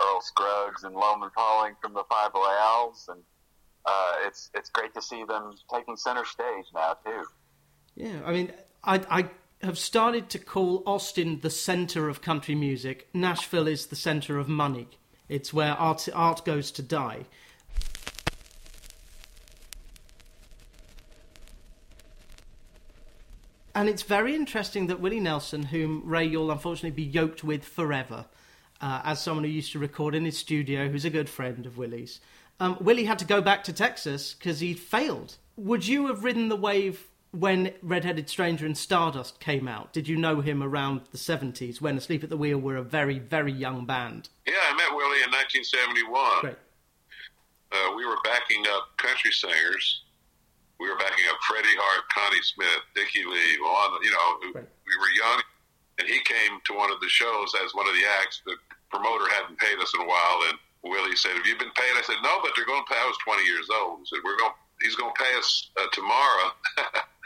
Earl 0.00 0.20
Scruggs 0.20 0.84
and 0.84 0.94
Lowman 0.94 1.30
Pauling 1.36 1.74
from 1.80 1.94
the 1.94 2.04
Five 2.08 2.30
Royales, 2.34 3.08
and 3.10 3.20
uh, 3.84 4.12
it's 4.26 4.50
it's 4.54 4.70
great 4.70 4.94
to 4.94 5.02
see 5.02 5.24
them 5.24 5.54
taking 5.72 5.96
center 5.96 6.24
stage 6.24 6.66
now 6.74 6.96
too. 7.04 7.24
Yeah, 7.94 8.20
I 8.24 8.32
mean, 8.32 8.52
I, 8.84 9.00
I 9.10 9.30
have 9.62 9.78
started 9.78 10.28
to 10.30 10.38
call 10.38 10.82
Austin 10.86 11.40
the 11.40 11.50
center 11.50 12.08
of 12.08 12.20
country 12.20 12.54
music. 12.54 13.08
Nashville 13.14 13.66
is 13.66 13.86
the 13.86 13.96
center 13.96 14.38
of 14.38 14.48
money. 14.48 14.88
It's 15.28 15.52
where 15.52 15.72
art 15.72 16.08
art 16.14 16.44
goes 16.44 16.70
to 16.72 16.82
die. 16.82 17.26
And 23.76 23.90
it's 23.90 24.04
very 24.04 24.34
interesting 24.34 24.86
that 24.86 25.00
Willie 25.00 25.20
Nelson, 25.20 25.64
whom 25.64 26.00
Ray, 26.02 26.24
you'll 26.24 26.50
unfortunately 26.50 26.92
be 26.92 27.02
yoked 27.02 27.44
with 27.44 27.62
forever, 27.62 28.24
uh, 28.80 29.02
as 29.04 29.20
someone 29.20 29.44
who 29.44 29.50
used 29.50 29.72
to 29.72 29.78
record 29.78 30.14
in 30.14 30.24
his 30.24 30.38
studio, 30.38 30.88
who's 30.88 31.04
a 31.04 31.10
good 31.10 31.28
friend 31.28 31.66
of 31.66 31.76
Willie's, 31.76 32.18
um, 32.58 32.78
Willie 32.80 33.04
had 33.04 33.18
to 33.18 33.26
go 33.26 33.42
back 33.42 33.64
to 33.64 33.74
Texas 33.74 34.32
because 34.32 34.60
he 34.60 34.72
failed. 34.72 35.36
Would 35.58 35.86
you 35.86 36.06
have 36.06 36.24
ridden 36.24 36.48
the 36.48 36.56
wave 36.56 37.06
when 37.32 37.74
Redheaded 37.82 38.30
Stranger 38.30 38.64
and 38.64 38.78
Stardust 38.78 39.40
came 39.40 39.68
out? 39.68 39.92
Did 39.92 40.08
you 40.08 40.16
know 40.16 40.40
him 40.40 40.62
around 40.62 41.02
the 41.12 41.18
70s 41.18 41.78
when 41.78 41.98
Asleep 41.98 42.24
at 42.24 42.30
the 42.30 42.38
Wheel 42.38 42.58
were 42.58 42.76
a 42.76 42.82
very, 42.82 43.18
very 43.18 43.52
young 43.52 43.84
band? 43.84 44.30
Yeah, 44.46 44.54
I 44.70 44.74
met 44.74 44.96
Willie 44.96 45.22
in 45.22 45.30
1971. 45.30 46.40
Great. 46.40 46.56
Uh, 47.72 47.94
we 47.94 48.06
were 48.06 48.16
backing 48.24 48.64
up 48.68 48.96
country 48.96 49.32
singers 49.32 50.00
we 50.78 50.88
were 50.88 50.98
backing 51.00 51.24
up 51.32 51.38
Freddie 51.48 51.76
Hart, 51.76 52.04
Connie 52.12 52.44
Smith, 52.44 52.82
Dickie 52.94 53.24
Lee, 53.24 53.56
on, 53.60 54.02
you 54.04 54.12
know, 54.12 54.60
right. 54.60 54.68
we 54.68 54.94
were 55.00 55.12
young. 55.16 55.40
And 55.98 56.04
he 56.08 56.20
came 56.28 56.60
to 56.68 56.72
one 56.76 56.92
of 56.92 57.00
the 57.00 57.08
shows 57.08 57.56
as 57.64 57.72
one 57.72 57.88
of 57.88 57.96
the 57.96 58.04
acts. 58.20 58.44
The 58.44 58.60
promoter 58.92 59.24
hadn't 59.32 59.56
paid 59.56 59.80
us 59.80 59.92
in 59.96 60.04
a 60.04 60.08
while, 60.08 60.38
and 60.52 60.60
Willie 60.84 61.16
said, 61.16 61.32
"Have 61.32 61.48
you 61.48 61.56
been 61.56 61.72
paid?" 61.72 61.96
I 61.96 62.04
said, 62.04 62.20
"No, 62.20 62.36
but 62.44 62.52
they're 62.52 62.68
going 62.68 62.84
to 62.84 62.90
pay." 62.92 63.00
I 63.00 63.08
was 63.08 63.16
20 63.24 63.48
years 63.48 63.68
old. 63.72 64.04
He 64.04 64.06
said, 64.12 64.20
"We're 64.20 64.36
going. 64.36 64.52
He's 64.84 64.94
going 64.94 65.12
to 65.16 65.16
pay 65.16 65.32
us 65.40 65.72
uh, 65.80 65.88
tomorrow." 65.96 66.52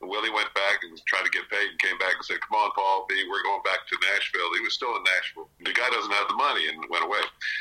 Willie 0.00 0.32
went 0.32 0.52
back 0.54 0.80
and 0.82 0.96
tried 1.04 1.28
to 1.28 1.30
get 1.30 1.48
paid 1.52 1.68
and 1.68 1.78
came 1.78 1.98
back 1.98 2.16
and 2.16 2.24
said, 2.24 2.40
Come 2.40 2.56
on, 2.56 2.72
Paul 2.72 3.04
B, 3.08 3.20
we're 3.28 3.44
going 3.44 3.60
back 3.62 3.84
to 3.84 3.96
Nashville. 4.08 4.48
He 4.56 4.64
was 4.64 4.72
still 4.72 4.96
in 4.96 5.04
Nashville. 5.04 5.52
The 5.60 5.76
guy 5.76 5.88
doesn't 5.92 6.12
have 6.12 6.28
the 6.28 6.40
money 6.40 6.68
and 6.72 6.80
went 6.88 7.04
away. 7.04 7.20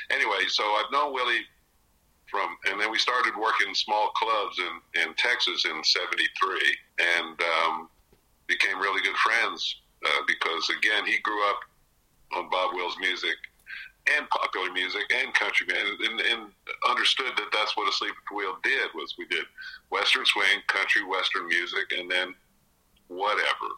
Anyway, 0.09 0.47
so 0.47 0.63
I've 0.79 0.91
known 0.91 1.11
Willie 1.11 1.43
from, 2.31 2.57
and 2.69 2.79
then 2.79 2.91
we 2.91 2.97
started 2.97 3.33
working 3.35 3.73
small 3.73 4.09
clubs 4.15 4.59
in, 4.59 5.01
in 5.01 5.13
Texas 5.15 5.65
in 5.65 5.83
73 5.83 6.77
and 6.99 7.39
um, 7.41 7.89
became 8.47 8.79
really 8.79 9.01
good 9.01 9.17
friends 9.17 9.81
uh, 10.05 10.21
because, 10.27 10.69
again, 10.69 11.05
he 11.05 11.19
grew 11.19 11.49
up 11.49 11.59
on 12.35 12.49
Bob 12.49 12.73
Wills 12.73 12.95
music 12.99 13.35
and 14.17 14.29
popular 14.29 14.71
music 14.71 15.03
and 15.13 15.33
country 15.33 15.67
and, 15.69 15.99
and, 15.99 16.19
and 16.21 16.41
understood 16.89 17.31
that 17.37 17.49
that's 17.51 17.75
what 17.75 17.89
Asleep 17.89 18.11
at 18.11 18.23
the 18.29 18.35
Wheel 18.35 18.57
did 18.63 18.89
was 18.95 19.15
we 19.17 19.25
did 19.25 19.45
Western 19.89 20.25
swing, 20.25 20.61
country, 20.67 21.03
Western 21.03 21.47
music, 21.47 21.91
and 21.97 22.09
then 22.09 22.33
whatever. 23.07 23.69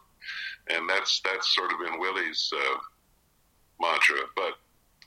And 0.70 0.88
that's 0.88 1.20
that's 1.24 1.54
sort 1.54 1.72
of 1.72 1.78
been 1.80 1.98
Willie's 1.98 2.52
uh, 2.54 2.78
mantra. 3.80 4.24
But 4.36 4.54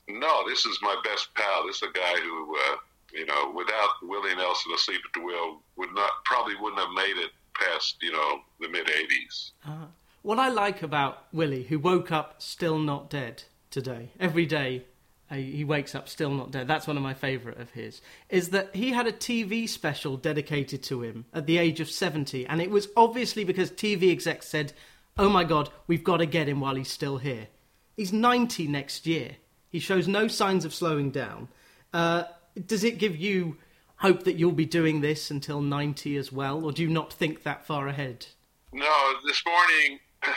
no, 0.09 0.47
this 0.47 0.65
is 0.65 0.77
my 0.81 0.95
best 1.03 1.33
pal. 1.35 1.65
This 1.65 1.77
is 1.77 1.89
a 1.89 1.97
guy 1.97 2.19
who 2.21 2.55
uh, 2.55 2.75
you 3.15 3.25
know, 3.25 3.51
without 3.55 3.89
Willie 4.03 4.35
Nelson 4.35 4.71
asleep 4.73 5.01
at 5.05 5.19
the 5.19 5.25
wheel, 5.25 5.61
would 5.77 5.93
not 5.93 6.11
probably 6.25 6.55
wouldn't 6.55 6.81
have 6.81 6.91
made 6.95 7.17
it 7.17 7.31
past 7.53 7.97
you 8.01 8.11
know 8.11 8.39
the 8.59 8.69
mid 8.69 8.87
'80s. 8.87 9.51
Uh, 9.65 9.87
what 10.21 10.39
I 10.39 10.49
like 10.49 10.81
about 10.81 11.25
Willie, 11.31 11.63
who 11.63 11.79
woke 11.79 12.11
up 12.11 12.41
still 12.41 12.77
not 12.77 13.09
dead 13.09 13.43
today, 13.69 14.09
every 14.19 14.45
day 14.45 14.83
uh, 15.29 15.35
he 15.35 15.63
wakes 15.63 15.95
up 15.95 16.07
still 16.07 16.29
not 16.29 16.51
dead. 16.51 16.67
That's 16.67 16.87
one 16.87 16.97
of 16.97 17.03
my 17.03 17.13
favourite 17.13 17.59
of 17.59 17.71
his. 17.71 18.01
Is 18.29 18.49
that 18.49 18.75
he 18.75 18.91
had 18.91 19.07
a 19.07 19.11
TV 19.11 19.67
special 19.67 20.17
dedicated 20.17 20.83
to 20.83 21.01
him 21.01 21.25
at 21.33 21.47
the 21.47 21.57
age 21.57 21.79
of 21.79 21.89
70, 21.89 22.45
and 22.45 22.61
it 22.61 22.69
was 22.69 22.89
obviously 22.95 23.43
because 23.43 23.71
TV 23.71 24.11
execs 24.11 24.47
said, 24.47 24.73
"Oh 25.17 25.29
my 25.29 25.43
God, 25.43 25.69
we've 25.87 26.03
got 26.03 26.17
to 26.17 26.25
get 26.25 26.47
him 26.47 26.59
while 26.59 26.75
he's 26.75 26.91
still 26.91 27.17
here." 27.17 27.47
He's 27.95 28.13
90 28.13 28.67
next 28.67 29.07
year. 29.07 29.37
He 29.69 29.79
shows 29.79 30.07
no 30.07 30.27
signs 30.27 30.65
of 30.65 30.73
slowing 30.73 31.11
down. 31.11 31.47
Uh, 31.93 32.25
does 32.65 32.83
it 32.83 32.97
give 32.97 33.15
you 33.15 33.57
hope 33.97 34.23
that 34.23 34.33
you'll 34.33 34.51
be 34.51 34.65
doing 34.65 35.01
this 35.01 35.31
until 35.31 35.61
90 35.61 36.17
as 36.17 36.31
well, 36.31 36.63
or 36.63 36.71
do 36.71 36.81
you 36.81 36.89
not 36.89 37.11
think 37.13 37.43
that 37.43 37.65
far 37.65 37.87
ahead? 37.87 38.27
No, 38.73 39.13
this 39.25 39.41
morning 39.45 39.99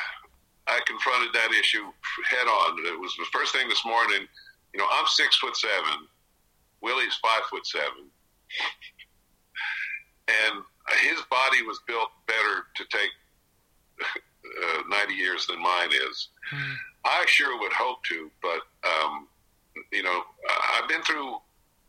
I 0.66 0.80
confronted 0.86 1.32
that 1.34 1.50
issue 1.52 1.84
head 2.28 2.46
on. 2.46 2.78
It 2.86 3.00
was 3.00 3.14
the 3.18 3.26
first 3.32 3.52
thing 3.52 3.68
this 3.68 3.84
morning. 3.84 4.26
You 4.74 4.78
know, 4.78 4.86
I'm 4.92 5.06
six 5.06 5.36
foot 5.38 5.56
seven. 5.56 6.06
Willie's 6.82 7.14
five 7.22 7.42
foot 7.50 7.66
seven. 7.66 8.10
and 10.28 10.62
his 11.02 11.20
body 11.30 11.62
was 11.62 11.80
built 11.86 12.10
better 12.26 12.66
to 12.76 12.84
take 12.90 13.10
uh, 14.00 14.82
90 14.88 15.14
years 15.14 15.46
than 15.46 15.60
mine 15.60 15.90
is. 15.90 16.28
Mm. 16.52 16.74
I 17.04 17.24
sure 17.26 17.58
would 17.58 17.72
hope 17.72 18.04
to, 18.04 18.30
but, 18.42 18.60
um, 18.86 19.28
you 19.92 20.02
know, 20.02 20.22
I've 20.74 20.88
been 20.88 21.02
through 21.02 21.36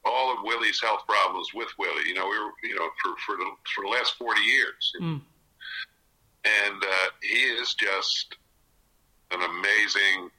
all 0.05 0.33
of 0.33 0.43
Willie's 0.43 0.81
health 0.81 1.01
problems 1.07 1.53
with 1.53 1.69
Willie. 1.77 2.07
You 2.07 2.15
know, 2.15 2.25
we 2.25 2.39
were, 2.39 2.51
you 2.63 2.75
know, 2.75 2.89
for 3.03 3.13
for 3.25 3.35
the, 3.37 3.49
for 3.75 3.83
the 3.83 3.89
last 3.89 4.15
forty 4.17 4.41
years, 4.41 4.93
mm. 5.01 5.21
and 6.45 6.83
uh, 6.83 7.09
he 7.21 7.39
is 7.39 7.73
just 7.75 8.35
an 9.31 9.41
amazing 9.41 10.29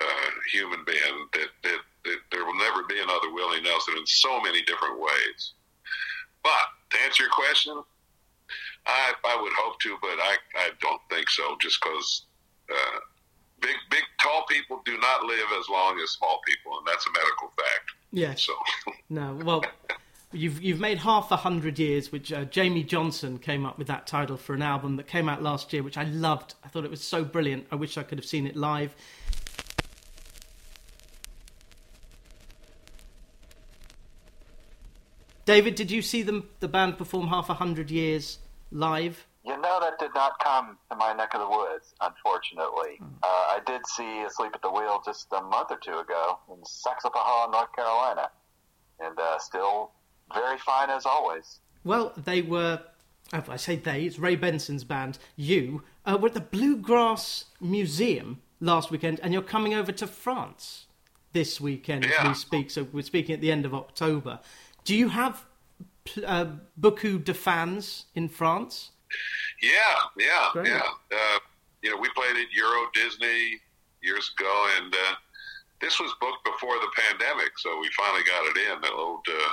uh, 0.00 0.30
human 0.52 0.84
being. 0.84 1.28
That, 1.32 1.48
that, 1.62 1.78
that 2.04 2.18
there 2.32 2.44
will 2.44 2.58
never 2.58 2.82
be 2.84 3.00
another 3.00 3.32
Willie 3.32 3.60
Nelson 3.60 3.94
in 3.96 4.06
so 4.06 4.40
many 4.40 4.62
different 4.62 4.98
ways. 4.98 5.52
But 6.42 6.66
to 6.90 6.98
answer 7.04 7.24
your 7.24 7.32
question, 7.32 7.82
I 8.86 9.12
I 9.24 9.40
would 9.40 9.52
hope 9.56 9.80
to, 9.80 9.96
but 10.00 10.18
I 10.18 10.36
I 10.56 10.70
don't 10.80 11.02
think 11.10 11.28
so. 11.30 11.56
Just 11.60 11.78
because. 11.82 12.26
Uh, 12.70 12.98
big, 13.60 13.76
big, 13.90 14.02
tall 14.20 14.44
people 14.48 14.80
do 14.84 14.98
not 14.98 15.24
live 15.24 15.48
as 15.58 15.68
long 15.68 15.98
as 16.00 16.10
small 16.10 16.40
people, 16.46 16.78
and 16.78 16.86
that's 16.86 17.06
a 17.06 17.12
medical 17.12 17.52
fact. 17.56 17.92
Yeah. 18.14 18.34
So. 18.36 18.52
no, 19.10 19.40
well, 19.44 19.64
you've 20.32 20.62
you've 20.62 20.78
made 20.78 20.98
half 20.98 21.32
a 21.32 21.36
hundred 21.36 21.80
years, 21.80 22.12
which 22.12 22.32
uh, 22.32 22.44
Jamey 22.44 22.86
Johnson 22.86 23.38
came 23.38 23.66
up 23.66 23.76
with 23.76 23.88
that 23.88 24.06
title 24.06 24.36
for 24.36 24.54
an 24.54 24.62
album 24.62 24.96
that 24.96 25.08
came 25.08 25.28
out 25.28 25.42
last 25.42 25.72
year, 25.72 25.82
which 25.82 25.98
I 25.98 26.04
loved. 26.04 26.54
I 26.64 26.68
thought 26.68 26.84
it 26.84 26.92
was 26.92 27.02
so 27.02 27.24
brilliant. 27.24 27.66
I 27.72 27.74
wish 27.74 27.98
I 27.98 28.04
could 28.04 28.18
have 28.18 28.24
seen 28.24 28.46
it 28.46 28.54
live. 28.54 28.94
David, 35.44 35.74
did 35.74 35.90
you 35.90 36.00
see 36.00 36.22
them 36.22 36.48
the 36.60 36.68
band 36.68 36.96
perform 36.96 37.26
half 37.28 37.50
a 37.50 37.54
hundred 37.54 37.90
years 37.90 38.38
live? 38.70 39.26
You 39.64 39.70
know 39.70 39.80
that 39.80 39.98
did 39.98 40.14
not 40.14 40.38
come 40.40 40.76
to 40.90 40.96
my 40.96 41.14
neck 41.14 41.32
of 41.32 41.40
the 41.40 41.48
woods, 41.48 41.94
unfortunately. 42.02 42.98
Mm. 43.00 43.08
Uh, 43.22 43.26
I 43.26 43.60
did 43.64 43.80
see 43.86 44.22
Asleep 44.22 44.52
at 44.54 44.60
the 44.60 44.70
Wheel 44.70 45.00
just 45.02 45.28
a 45.32 45.40
month 45.40 45.70
or 45.70 45.78
two 45.78 45.98
ago 45.98 46.38
in 46.50 46.58
Saxapahaw, 46.64 47.50
North 47.50 47.74
Carolina, 47.74 48.30
and 49.00 49.18
uh, 49.18 49.38
still 49.38 49.92
very 50.34 50.58
fine 50.58 50.90
as 50.90 51.06
always. 51.06 51.60
Well, 51.82 52.12
they 52.14 52.42
were. 52.42 52.82
I 53.32 53.56
say 53.56 53.76
they. 53.76 54.02
It's 54.02 54.18
Ray 54.18 54.36
Benson's 54.36 54.84
band. 54.84 55.18
You 55.34 55.82
uh, 56.04 56.18
were 56.20 56.28
at 56.28 56.34
the 56.34 56.42
Bluegrass 56.42 57.46
Museum 57.58 58.42
last 58.60 58.90
weekend, 58.90 59.18
and 59.22 59.32
you're 59.32 59.42
coming 59.42 59.72
over 59.72 59.92
to 59.92 60.06
France 60.06 60.88
this 61.32 61.58
weekend 61.58 62.04
yeah. 62.04 62.20
as 62.20 62.28
we 62.28 62.34
speak. 62.34 62.70
So 62.70 62.86
we're 62.92 63.02
speaking 63.02 63.34
at 63.34 63.40
the 63.40 63.50
end 63.50 63.64
of 63.64 63.72
October. 63.72 64.40
Do 64.84 64.94
you 64.94 65.08
have 65.08 65.46
uh, 66.26 66.46
beaucoup 66.78 67.24
de 67.24 67.32
fans 67.32 68.04
in 68.14 68.28
France? 68.28 68.90
Yeah, 69.62 69.96
yeah, 70.18 70.48
Great. 70.52 70.68
yeah. 70.68 70.82
Uh, 71.12 71.38
you 71.82 71.90
know, 71.90 71.96
we 71.96 72.08
played 72.16 72.36
at 72.36 72.52
Euro 72.52 72.88
Disney 72.94 73.60
years 74.02 74.32
ago, 74.38 74.66
and 74.80 74.94
uh, 74.94 75.14
this 75.80 76.00
was 76.00 76.14
booked 76.20 76.44
before 76.44 76.74
the 76.80 76.90
pandemic, 76.96 77.58
so 77.58 77.78
we 77.78 77.88
finally 77.96 78.22
got 78.24 78.44
it 78.46 78.56
in. 78.70 78.80
The 78.80 78.92
old 78.92 79.26
uh, 79.28 79.52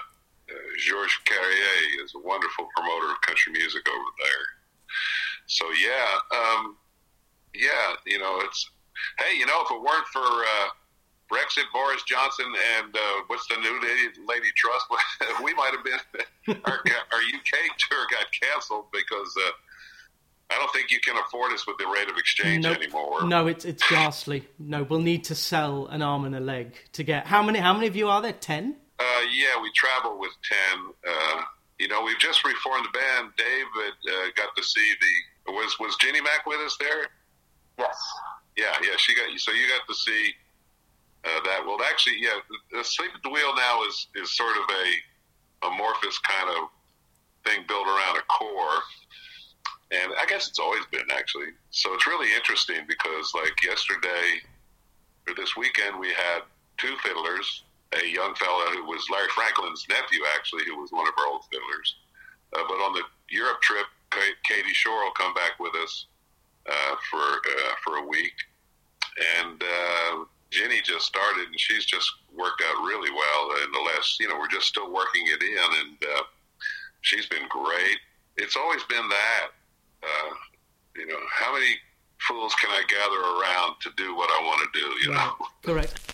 uh, 0.49 0.53
Georges 0.79 1.17
Carrier 1.25 2.03
is 2.03 2.13
a 2.15 2.19
wonderful 2.19 2.67
promoter 2.75 3.11
of 3.11 3.21
country 3.21 3.53
music 3.53 3.87
over 3.87 4.11
there. 4.19 4.45
So 5.47 5.65
yeah, 5.79 6.37
um, 6.37 6.77
yeah, 7.53 7.95
you 8.05 8.19
know, 8.19 8.39
it's 8.41 8.69
hey, 9.19 9.37
you 9.37 9.45
know, 9.45 9.61
if 9.63 9.71
it 9.71 9.81
weren't 9.81 10.07
for 10.07 10.23
uh, 10.23 10.67
Brexit, 11.31 11.63
Boris 11.71 12.03
Johnson, 12.03 12.51
and 12.77 12.95
uh, 12.95 12.99
what's 13.27 13.47
the 13.47 13.55
new 13.55 13.81
lady, 13.81 14.19
lady 14.27 14.51
Truss, 14.55 14.83
we 15.43 15.53
might 15.53 15.71
have 15.71 15.83
been 15.83 16.61
our, 16.65 16.73
our 16.73 17.19
UK 17.19 17.77
tour 17.77 18.05
got 18.11 18.25
canceled 18.41 18.85
because. 18.91 19.35
Uh, 19.37 19.51
I 20.51 20.57
don't 20.57 20.71
think 20.73 20.91
you 20.91 20.99
can 20.99 21.15
afford 21.17 21.53
us 21.53 21.65
with 21.65 21.77
the 21.77 21.87
rate 21.87 22.09
of 22.09 22.17
exchange 22.17 22.63
nope. 22.63 22.75
anymore. 22.75 23.23
No, 23.23 23.47
it's 23.47 23.63
it's 23.63 23.89
ghastly. 23.89 24.45
No, 24.59 24.83
we'll 24.83 24.99
need 24.99 25.23
to 25.25 25.35
sell 25.35 25.87
an 25.87 26.01
arm 26.01 26.25
and 26.25 26.35
a 26.35 26.41
leg 26.41 26.75
to 26.91 27.03
get. 27.03 27.25
How 27.25 27.41
many? 27.41 27.59
How 27.59 27.73
many 27.73 27.87
of 27.87 27.95
you 27.95 28.09
are 28.09 28.21
there? 28.21 28.33
Ten. 28.33 28.75
Uh, 28.99 29.03
yeah, 29.31 29.61
we 29.61 29.71
travel 29.73 30.19
with 30.19 30.33
ten. 30.43 30.89
Uh, 31.07 31.41
you 31.79 31.87
know, 31.87 32.03
we've 32.03 32.19
just 32.19 32.43
reformed 32.43 32.85
the 32.85 32.99
band. 32.99 33.31
David 33.37 33.93
uh, 34.09 34.29
got 34.35 34.53
to 34.57 34.63
see 34.63 34.93
the. 34.99 35.53
Was 35.53 35.79
was 35.79 35.95
Jenny 36.01 36.19
Mac 36.19 36.45
with 36.45 36.59
us 36.59 36.75
there? 36.81 37.07
Yes. 37.79 37.97
Yeah, 38.57 38.75
yeah. 38.83 38.97
She 38.97 39.15
got. 39.15 39.27
So 39.39 39.53
you 39.53 39.69
got 39.69 39.87
to 39.87 39.95
see 39.95 40.33
uh, 41.25 41.39
that. 41.45 41.65
Well, 41.65 41.77
actually, 41.89 42.17
yeah. 42.19 42.39
The 42.71 42.83
Sleep 42.83 43.11
at 43.15 43.21
the 43.23 43.29
Wheel 43.29 43.55
now 43.55 43.83
is 43.83 44.07
is 44.15 44.35
sort 44.35 44.55
of 44.57 44.63
a 44.69 45.67
amorphous 45.67 46.17
kind 46.19 46.49
of 46.49 46.69
thing 47.45 47.65
built 47.67 47.87
around 47.87 48.17
a 48.17 48.21
core 48.23 48.81
and 49.91 50.13
I 50.19 50.25
guess 50.25 50.47
it's 50.47 50.59
always 50.59 50.85
been 50.91 51.05
actually. 51.11 51.51
So 51.69 51.93
it's 51.93 52.07
really 52.07 52.33
interesting 52.35 52.85
because 52.87 53.33
like 53.35 53.53
yesterday 53.63 54.41
or 55.27 55.35
this 55.35 55.55
weekend 55.57 55.99
we 55.99 56.09
had 56.09 56.41
two 56.77 56.95
fiddlers 57.03 57.63
a 57.93 58.07
young 58.07 58.33
fellow 58.35 58.65
who 58.71 58.85
was 58.85 59.05
Larry 59.11 59.27
Franklin's 59.35 59.85
nephew, 59.89 60.21
actually, 60.33 60.63
who 60.65 60.79
was 60.79 60.91
one 60.91 61.07
of 61.07 61.13
our 61.19 61.27
old 61.27 61.43
fiddlers. 61.51 61.95
Uh, 62.55 62.63
but 62.67 62.75
on 62.75 62.93
the 62.93 63.03
Europe 63.29 63.61
trip, 63.61 63.85
Katie 64.47 64.73
Shore 64.73 65.03
will 65.03 65.11
come 65.11 65.33
back 65.33 65.59
with 65.59 65.75
us 65.75 66.05
uh, 66.69 66.95
for 67.09 67.19
uh, 67.19 67.73
for 67.83 67.97
a 67.97 68.07
week, 68.07 68.33
and 69.39 69.61
uh, 69.61 70.23
Jenny 70.51 70.81
just 70.83 71.05
started, 71.05 71.47
and 71.47 71.59
she's 71.59 71.85
just 71.85 72.11
worked 72.37 72.61
out 72.69 72.83
really 72.83 73.09
well. 73.09 73.63
In 73.63 73.71
the 73.71 73.79
last, 73.79 74.19
you 74.19 74.27
know, 74.27 74.37
we're 74.37 74.49
just 74.49 74.67
still 74.67 74.91
working 74.91 75.23
it 75.25 75.41
in, 75.41 75.57
and 75.57 75.97
uh, 76.17 76.23
she's 77.01 77.25
been 77.25 77.47
great. 77.49 77.97
It's 78.37 78.57
always 78.57 78.83
been 78.83 79.07
that, 79.07 79.47
uh, 80.03 80.33
you 80.97 81.07
know, 81.07 81.19
how 81.31 81.53
many 81.53 81.75
fools 82.19 82.53
can 82.55 82.69
I 82.69 82.83
gather 82.87 83.21
around 83.39 83.75
to 83.81 83.89
do 83.95 84.15
what 84.15 84.29
I 84.29 84.43
want 84.43 84.69
to 84.73 84.79
do? 84.79 84.85
You 85.05 85.15
right. 85.15 85.31
know, 85.39 85.47
correct. 85.63 86.11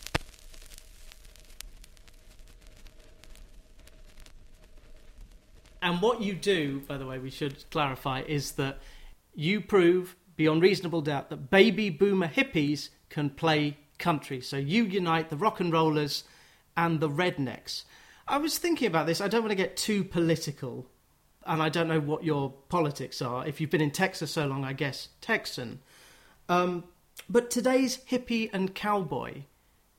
And 5.82 6.02
what 6.02 6.22
you 6.22 6.34
do, 6.34 6.82
by 6.82 6.98
the 6.98 7.06
way, 7.06 7.18
we 7.18 7.30
should 7.30 7.70
clarify, 7.72 8.22
is 8.22 8.54
that 8.54 8.80
you 9.36 9.62
prove 9.62 10.16
beyond 10.36 10.62
reasonable 10.62 11.02
doubt 11.02 11.30
that 11.30 11.50
baby 11.50 11.90
boomer 11.90 12.28
hippies 12.28 12.90
can 13.10 13.30
play 13.30 13.78
country. 13.98 14.42
So 14.42 14.58
you 14.58 14.84
unite 14.84 15.30
the 15.30 15.38
rock 15.38 15.60
and 15.60 15.72
rollers 15.72 16.24
and 16.76 17.00
the 17.00 17.10
rednecks. 17.10 17.84
I 18.28 18.38
was 18.38 18.58
thinking 18.58 18.88
about 18.88 19.08
this. 19.08 19.22
I 19.22 19.28
don't 19.28 19.42
want 19.42 19.52
to 19.52 19.56
get 19.56 19.78
too 19.78 20.04
political, 20.04 20.86
and 21.46 21.62
I 21.62 21.70
don't 21.70 21.88
know 21.88 22.00
what 22.00 22.24
your 22.24 22.54
politics 22.70 23.22
are. 23.22 23.48
If 23.48 23.62
you've 23.62 23.70
been 23.70 23.82
in 23.82 23.92
Texas 23.92 24.32
so 24.32 24.46
long, 24.46 24.66
I 24.66 24.74
guess 24.74 25.10
Texan. 25.22 25.80
Um, 26.50 26.84
but 27.30 27.50
today's 27.50 27.98
hippie 28.10 28.50
and 28.52 28.76
cowboy, 28.76 29.44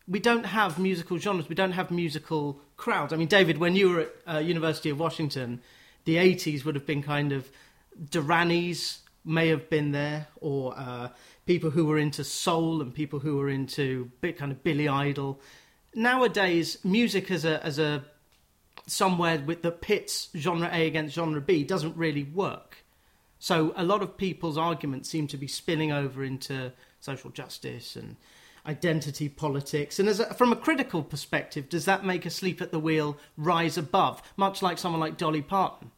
we 0.07 0.21
don't 0.21 0.45
have 0.45 0.79
musical 0.79 1.19
genres. 1.19 1.49
We 1.49 1.55
don't 1.55 1.73
have 1.73 1.91
musical 1.91 2.61
crowds. 2.77 3.13
I 3.13 3.17
mean, 3.17 3.29
David, 3.29 3.59
when 3.59 3.75
you 3.75 3.91
were 3.91 4.01
at 4.01 4.37
uh, 4.37 4.39
University 4.39 4.91
of 4.91 5.01
Washington, 5.01 5.61
the 6.05 6.17
80s 6.17 6.65
would 6.65 6.75
have 6.75 6.87
been 6.87 7.03
kind 7.03 7.33
of 7.33 7.51
Duranies 8.11 8.99
may 9.25 9.49
have 9.49 9.69
been 9.69 9.93
there, 9.93 10.29
or 10.41 10.79
uh, 10.79 11.09
people 11.49 11.71
who 11.71 11.87
were 11.87 11.97
into 11.97 12.23
soul 12.23 12.83
and 12.83 12.95
people 12.95 13.21
who 13.21 13.39
were 13.39 13.49
into 13.49 14.13
kind 14.37 14.53
of 14.53 14.63
Billy 14.63 14.87
Idol. 14.87 15.41
Nowadays, 15.95 16.77
music 16.85 17.31
as 17.31 17.47
a 17.47 17.65
as 17.65 17.79
a 17.79 18.05
somewhere 18.87 19.41
with 19.41 19.63
the 19.63 19.71
pits 19.71 20.29
genre 20.37 20.69
A 20.71 20.87
against 20.87 21.15
genre 21.15 21.41
B 21.41 21.65
doesn't 21.65 21.97
really 21.97 22.23
work. 22.23 22.85
So 23.39 23.73
a 23.77 23.83
lot 23.83 24.03
of 24.03 24.19
people's 24.19 24.59
arguments 24.59 25.09
seem 25.09 25.27
to 25.29 25.39
be 25.39 25.49
spilling 25.49 25.91
over 25.91 26.23
into 26.23 26.73
social 27.01 27.31
justice 27.31 27.97
and 27.97 28.17
identity 28.67 29.31
politics. 29.31 29.99
And 29.99 30.07
as 30.07 30.21
a, 30.21 30.35
from 30.35 30.53
a 30.53 30.57
critical 30.57 31.03
perspective, 31.03 31.71
does 31.71 31.87
that 31.87 32.05
make 32.05 32.27
Asleep 32.27 32.61
at 32.61 32.73
the 32.73 32.79
Wheel 32.79 33.17
rise 33.39 33.79
above, 33.79 34.23
much 34.37 34.61
like 34.61 34.77
someone 34.77 35.01
like 35.01 35.17
Dolly 35.17 35.43
Parton 35.43 35.93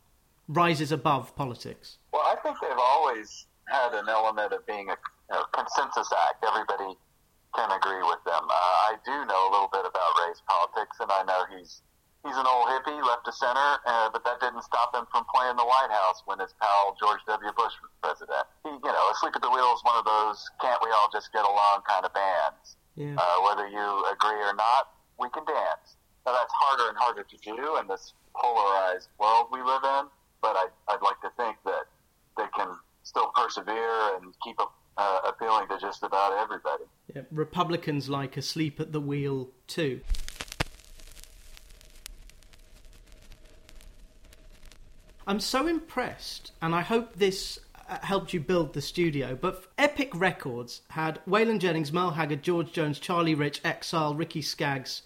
rises 0.47 0.92
above 0.92 1.35
politics? 1.35 1.99
Well, 2.12 2.23
I 2.23 2.37
think 2.37 2.57
they've 2.62 2.71
always 2.78 3.47
had 3.66 3.95
an 3.95 4.09
element 4.09 4.52
of 4.52 4.64
being 4.66 4.90
a 4.90 4.97
you 5.30 5.37
know, 5.38 5.46
consensus 5.54 6.10
act. 6.26 6.42
Everybody 6.42 6.99
can 7.54 7.70
agree 7.70 8.02
with 8.02 8.22
them. 8.26 8.42
Uh, 8.42 8.90
I 8.90 8.99
do 9.06 9.14
know 9.26 9.40
a 9.46 9.50
little 9.50 9.70
bit 9.70 9.87
about 9.87 10.10
Ray's 10.26 10.42
politics, 10.46 10.99
and 10.99 11.10
I 11.10 11.22
know 11.22 11.46
he's 11.54 11.82
he's 12.26 12.37
an 12.37 12.46
old 12.46 12.68
hippie, 12.68 12.99
left 13.00 13.25
to 13.25 13.32
center, 13.32 13.70
uh, 13.87 14.10
but 14.12 14.26
that 14.26 14.42
didn't 14.42 14.62
stop 14.62 14.94
him 14.94 15.06
from 15.10 15.25
playing 15.32 15.56
the 15.56 15.64
White 15.64 15.90
House 15.90 16.22
when 16.26 16.38
his 16.38 16.52
pal 16.60 16.94
George 16.99 17.22
W. 17.26 17.50
Bush 17.54 17.75
was 17.80 17.92
president. 18.02 18.44
He, 18.66 18.70
you 18.70 18.92
know, 18.92 19.04
Asleep 19.14 19.32
at 19.34 19.42
the 19.42 19.50
Wheel 19.50 19.72
is 19.72 19.82
one 19.87 19.96
of 19.96 20.04
those 20.04 20.50
can't 20.60 20.78
we 20.82 20.90
all 20.90 21.08
just 21.14 21.32
get 21.32 21.46
along 21.46 21.87
kind 21.87 22.04
of 22.04 22.12
bands. 22.12 22.76
Yeah. 22.99 23.16
Uh, 23.16 23.37
whether 23.46 23.66
you 23.70 23.87
agree 24.12 24.42
or 24.42 24.54
not, 24.54 24.92
we 25.18 25.30
can 25.30 25.46
dance. 25.46 25.96
Now 26.26 26.34
that's 26.34 26.52
harder 26.52 26.90
and 26.90 26.99
harder 26.99 27.25
to 27.25 27.37
do 27.40 27.78
in 27.80 27.88
this 27.88 28.12
polarized 28.37 29.08
world 29.18 29.49
we 29.50 29.62
live 29.62 29.82
in, 29.82 30.04
but 30.43 30.54
I, 30.54 30.66
I'd 30.90 31.02
like 31.02 31.19
to 31.23 31.32
think 31.38 31.56
that 31.64 31.88
they 32.36 32.47
can 32.54 32.76
still 33.02 33.32
persevere 33.34 34.16
and 34.21 34.34
keep 34.45 34.58
a, 34.60 34.69
uh, 35.00 35.21
appealing 35.26 35.67
to 35.69 35.78
just 35.78 36.02
about 36.02 36.32
everybody. 36.34 36.84
Yeah, 37.15 37.23
Republicans 37.30 38.08
like 38.08 38.36
asleep 38.36 38.78
at 38.80 38.93
the 38.93 39.00
wheel 39.00 39.49
too. 39.67 40.00
I'm 45.26 45.41
so 45.41 45.67
impressed, 45.67 46.52
and 46.60 46.75
I 46.75 46.82
hope 46.82 47.15
this 47.17 47.60
uh, 47.89 47.99
helped 48.02 48.34
you 48.34 48.41
build 48.41 48.75
the 48.75 48.82
studio. 48.82 49.39
But 49.41 49.65
Epic 49.78 50.10
Records 50.15 50.82
had 50.91 51.25
Waylon 51.25 51.60
Jennings, 51.60 51.93
Merle 51.93 52.10
Haggard, 52.13 52.43
George 52.43 52.73
Jones, 52.73 52.99
Charlie 52.99 53.34
Rich, 53.34 53.60
Exile, 53.65 54.15
Ricky 54.15 54.43
Skaggs, 54.43 55.02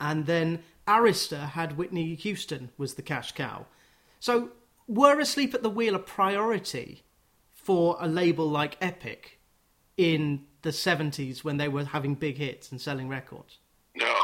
and 0.00 0.26
then 0.26 0.62
Arista 0.86 1.50
had 1.50 1.78
Whitney 1.78 2.14
Houston 2.14 2.70
was 2.76 2.94
the 2.94 3.02
cash 3.02 3.32
cow. 3.32 3.66
So 4.18 4.50
were 4.88 5.20
Asleep 5.20 5.54
at 5.54 5.62
the 5.62 5.70
Wheel 5.70 5.94
a 5.94 6.00
priority 6.00 7.04
for 7.62 7.96
a 8.00 8.08
label 8.08 8.48
like 8.48 8.76
Epic 8.80 9.38
in 9.96 10.44
the 10.62 10.70
70s 10.70 11.44
when 11.44 11.56
they 11.56 11.68
were 11.68 11.84
having 11.84 12.14
big 12.14 12.36
hits 12.36 12.70
and 12.70 12.80
selling 12.80 13.08
records? 13.08 13.58
No. 13.94 14.14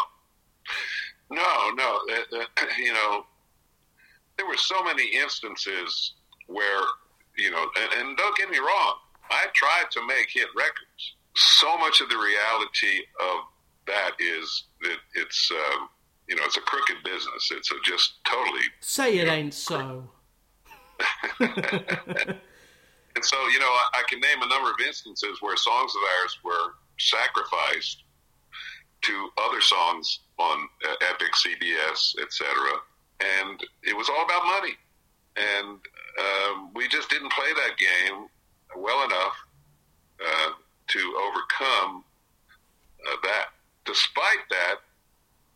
No, 1.30 1.70
no. 1.74 2.00
Uh, 2.10 2.38
uh, 2.38 2.66
you 2.78 2.92
know, 2.92 3.26
there 4.36 4.46
were 4.46 4.56
so 4.56 4.82
many 4.84 5.16
instances 5.16 6.14
where 6.46 6.82
you 7.36 7.50
know, 7.50 7.66
and, 7.78 8.08
and 8.08 8.16
don't 8.16 8.36
get 8.36 8.50
me 8.50 8.58
wrong, 8.58 8.94
I 9.30 9.46
tried 9.54 9.90
to 9.92 10.06
make 10.06 10.28
hit 10.30 10.48
records. 10.56 11.16
So 11.34 11.76
much 11.76 12.00
of 12.00 12.08
the 12.08 12.16
reality 12.16 13.02
of 13.20 13.40
that 13.86 14.12
is 14.18 14.64
that 14.82 14.96
it's 15.14 15.50
um, 15.50 15.88
you 16.28 16.36
know 16.36 16.42
it's 16.44 16.56
a 16.56 16.62
crooked 16.62 16.96
business. 17.04 17.50
It's 17.50 17.70
a 17.70 17.74
just 17.84 18.24
totally 18.24 18.62
say 18.80 19.18
it 19.18 19.26
know, 19.26 19.32
ain't 19.32 19.54
so. 19.54 20.10
and 23.16 23.24
so 23.24 23.36
you 23.48 23.58
know 23.58 23.66
I, 23.66 24.00
I, 24.00 24.02
can 24.08 24.20
name 24.20 24.42
a 24.42 24.48
number 24.48 24.70
of 24.70 24.76
instances 24.86 25.38
where 25.40 25.56
songs 25.56 25.92
of 25.96 26.02
ours 26.20 26.38
were 26.44 26.74
sacrificed 26.98 28.04
to 29.02 29.28
other 29.38 29.60
songs 29.60 30.20
on 30.38 30.68
uh, 30.88 30.94
Epic, 31.10 31.32
CBS, 31.34 32.14
etc 32.22 32.54
and 33.20 33.64
it 33.82 33.96
was 33.96 34.08
all 34.08 34.24
about 34.24 34.44
money. 34.44 34.74
And 35.36 35.78
um, 36.18 36.70
we 36.74 36.88
just 36.88 37.10
didn't 37.10 37.32
play 37.32 37.48
that 37.54 37.76
game 37.78 38.26
well 38.76 39.04
enough 39.04 39.36
uh, 40.20 40.50
to 40.88 40.98
overcome 41.20 42.04
uh, 43.06 43.16
that. 43.22 43.46
Despite 43.84 44.48
that, 44.50 44.76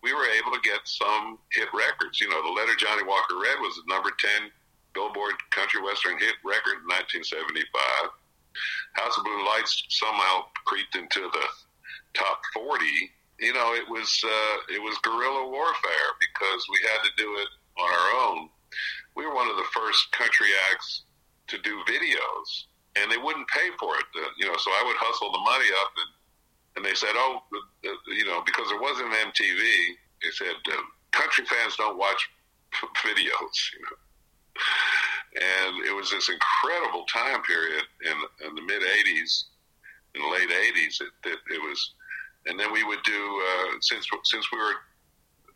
we 0.03 0.15
were 0.15 0.27
able 0.39 0.53
to 0.53 0.61
get 0.63 0.81
some 0.85 1.39
hit 1.53 1.69
records. 1.75 2.21
You 2.21 2.31
know, 2.31 2.43
the 2.43 2.53
letter 2.53 2.75
Johnny 2.77 3.03
Walker 3.05 3.35
read 3.35 3.59
was 3.61 3.77
the 3.77 3.93
number 3.93 4.11
10 4.41 4.51
Billboard 4.95 5.35
Country 5.51 5.83
Western 5.83 6.19
hit 6.19 6.35
record 6.45 6.83
in 6.83 6.89
1975. 6.91 7.67
House 8.95 9.17
of 9.17 9.25
Blue 9.25 9.47
Lights 9.47 9.85
somehow 9.89 10.51
creeped 10.67 10.97
into 10.97 11.21
the 11.33 11.47
top 12.15 12.43
40 12.55 12.85
you 13.41 13.55
know, 13.55 13.73
it 13.73 13.89
was 13.89 14.21
uh, 14.23 14.57
it 14.69 14.81
was 14.81 14.97
guerrilla 15.03 15.49
warfare 15.49 16.11
because 16.21 16.61
we 16.69 16.79
had 16.93 17.01
to 17.03 17.11
do 17.17 17.29
it 17.41 17.49
on 17.81 17.89
our 17.89 18.29
own. 18.29 18.51
We 19.17 19.27
were 19.27 19.35
one 19.35 19.49
of 19.49 19.57
the 19.57 19.69
first 19.73 20.13
country 20.13 20.49
acts 20.71 21.05
to 21.49 21.59
do 21.59 21.81
videos, 21.89 22.69
and 22.97 23.11
they 23.11 23.17
wouldn't 23.17 23.49
pay 23.49 23.69
for 23.81 23.97
it. 23.97 24.05
Uh, 24.15 24.29
you 24.39 24.47
know, 24.47 24.57
so 24.59 24.71
I 24.71 24.85
would 24.87 24.97
hustle 25.01 25.33
the 25.33 25.41
money 25.41 25.73
up, 25.81 25.93
and 25.97 26.11
and 26.77 26.85
they 26.85 26.95
said, 26.95 27.17
oh, 27.17 27.43
uh, 27.53 27.91
you 28.13 28.27
know, 28.27 28.43
because 28.45 28.69
there 28.69 28.81
wasn't 28.81 29.11
MTV, 29.11 29.59
they 30.23 30.31
said 30.31 30.55
uh, 30.71 30.83
country 31.11 31.45
fans 31.47 31.77
don't 31.77 31.99
watch 31.99 32.29
videos. 33.03 33.57
You 33.73 33.81
know. 33.89 33.97
And 35.33 35.87
it 35.87 35.95
was 35.95 36.11
this 36.11 36.29
incredible 36.29 37.05
time 37.05 37.43
period 37.43 37.85
in, 38.05 38.47
in 38.49 38.55
the 38.55 38.63
mid 38.63 38.83
'80s, 38.83 39.45
in 40.15 40.23
the 40.23 40.29
late 40.29 40.51
'80s. 40.51 41.01
It, 41.01 41.39
it, 41.51 41.63
was 41.63 41.95
and 42.47 42.59
then 42.59 42.73
we 42.73 42.83
would 42.83 43.03
do 43.05 43.43
uh, 43.49 43.75
since 43.81 44.07
since 44.25 44.51
we 44.53 44.59
were 44.59 44.75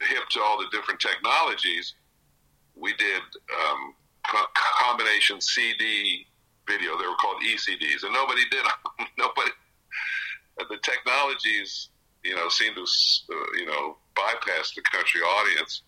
hip 0.02 0.28
to 0.30 0.40
all 0.42 0.58
the 0.58 0.66
different 0.70 1.00
technologies, 1.00 1.94
we 2.76 2.94
did 2.94 3.22
um, 3.60 3.94
co- 4.28 4.46
combination 4.78 5.40
CD 5.40 6.26
video. 6.68 6.98
They 6.98 7.06
were 7.06 7.16
called 7.16 7.42
ECDs, 7.42 8.04
and 8.04 8.12
nobody 8.12 8.42
did 8.50 8.64
nobody. 9.18 9.50
The 10.56 10.78
technologies, 10.82 11.88
you 12.22 12.36
know, 12.36 12.48
seemed 12.48 12.76
to 12.76 12.82
uh, 12.82 13.34
you 13.58 13.66
know 13.66 13.96
bypass 14.14 14.72
the 14.74 14.82
country 14.82 15.20
audience, 15.20 15.82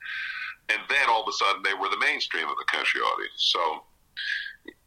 and 0.68 0.80
then 0.88 1.08
all 1.08 1.22
of 1.22 1.28
a 1.28 1.32
sudden 1.32 1.62
they 1.62 1.74
were 1.74 1.88
the 1.88 1.98
mainstream 1.98 2.48
of 2.48 2.56
the 2.56 2.66
country 2.70 3.00
audience. 3.00 3.54
So, 3.54 3.84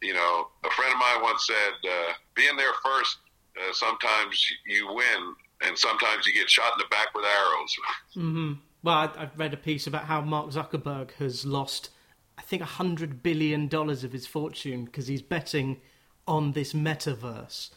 you 0.02 0.14
know, 0.14 0.48
a 0.64 0.70
friend 0.70 0.92
of 0.92 0.98
mine 0.98 1.22
once 1.22 1.46
said, 1.46 1.74
uh, 1.88 2.12
"Being 2.34 2.56
there 2.56 2.74
first, 2.84 3.18
uh, 3.56 3.72
sometimes 3.72 4.44
you 4.66 4.92
win." 4.92 5.34
and 5.62 5.76
sometimes 5.78 6.26
you 6.26 6.32
get 6.32 6.48
shot 6.48 6.72
in 6.72 6.78
the 6.78 6.88
back 6.90 7.14
with 7.14 7.24
arrows. 7.24 7.76
Mm-hmm. 8.16 8.54
Well, 8.82 8.96
I, 8.96 9.20
have 9.20 9.38
read 9.38 9.54
a 9.54 9.58
piece 9.58 9.86
about 9.86 10.04
how 10.04 10.20
Mark 10.20 10.50
Zuckerberg 10.50 11.12
has 11.12 11.44
lost, 11.44 11.90
I 12.36 12.42
think, 12.42 12.62
hundred 12.62 13.22
billion 13.22 13.68
dollars 13.68 14.02
of 14.02 14.12
his 14.12 14.26
fortune 14.26 14.84
because 14.84 15.06
he's 15.06 15.22
betting 15.22 15.80
on 16.26 16.52
this 16.52 16.72
metaverse. 16.72 17.70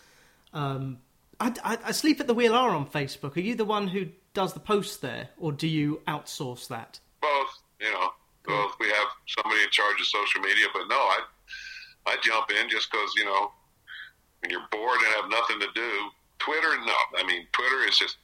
Um, 0.54 1.00
I, 1.39 1.54
I, 1.63 1.78
I, 1.86 1.92
sleep 1.92 2.20
at 2.20 2.26
the 2.26 2.34
wheel 2.34 2.56
are 2.56 2.72
on 2.72 2.88
Facebook. 2.88 3.38
Are 3.38 3.42
you 3.42 3.54
the 3.54 3.66
one 3.66 3.89
who 3.89 4.08
does 4.34 4.54
the 4.54 4.60
post 4.60 5.02
there, 5.02 5.30
or 5.38 5.52
do 5.52 5.68
you 5.68 6.02
outsource 6.08 6.68
that? 6.70 7.00
You 7.84 7.91
know. 7.91 8.10
We 8.80 8.88
have 8.89 9.08
somebody 9.39 9.62
in 9.63 9.69
charge 9.72 10.00
of 10.02 10.08
social 10.08 10.41
media, 10.41 10.67
but 10.74 10.88
no, 10.89 10.96
I 10.98 11.19
I 12.08 12.17
jump 12.22 12.52
in 12.52 12.67
just 12.69 12.91
because 12.91 13.13
you 13.15 13.24
know 13.26 13.52
when 14.41 14.52
you're 14.52 14.67
bored 14.72 15.00
and 15.00 15.13
have 15.22 15.30
nothing 15.30 15.60
to 15.62 15.67
do. 15.74 15.91
Twitter, 16.39 16.76
no. 16.86 16.96
I 17.17 17.24
mean, 17.26 17.48
Twitter 17.54 17.88
is 17.88 17.98
just 17.98 18.17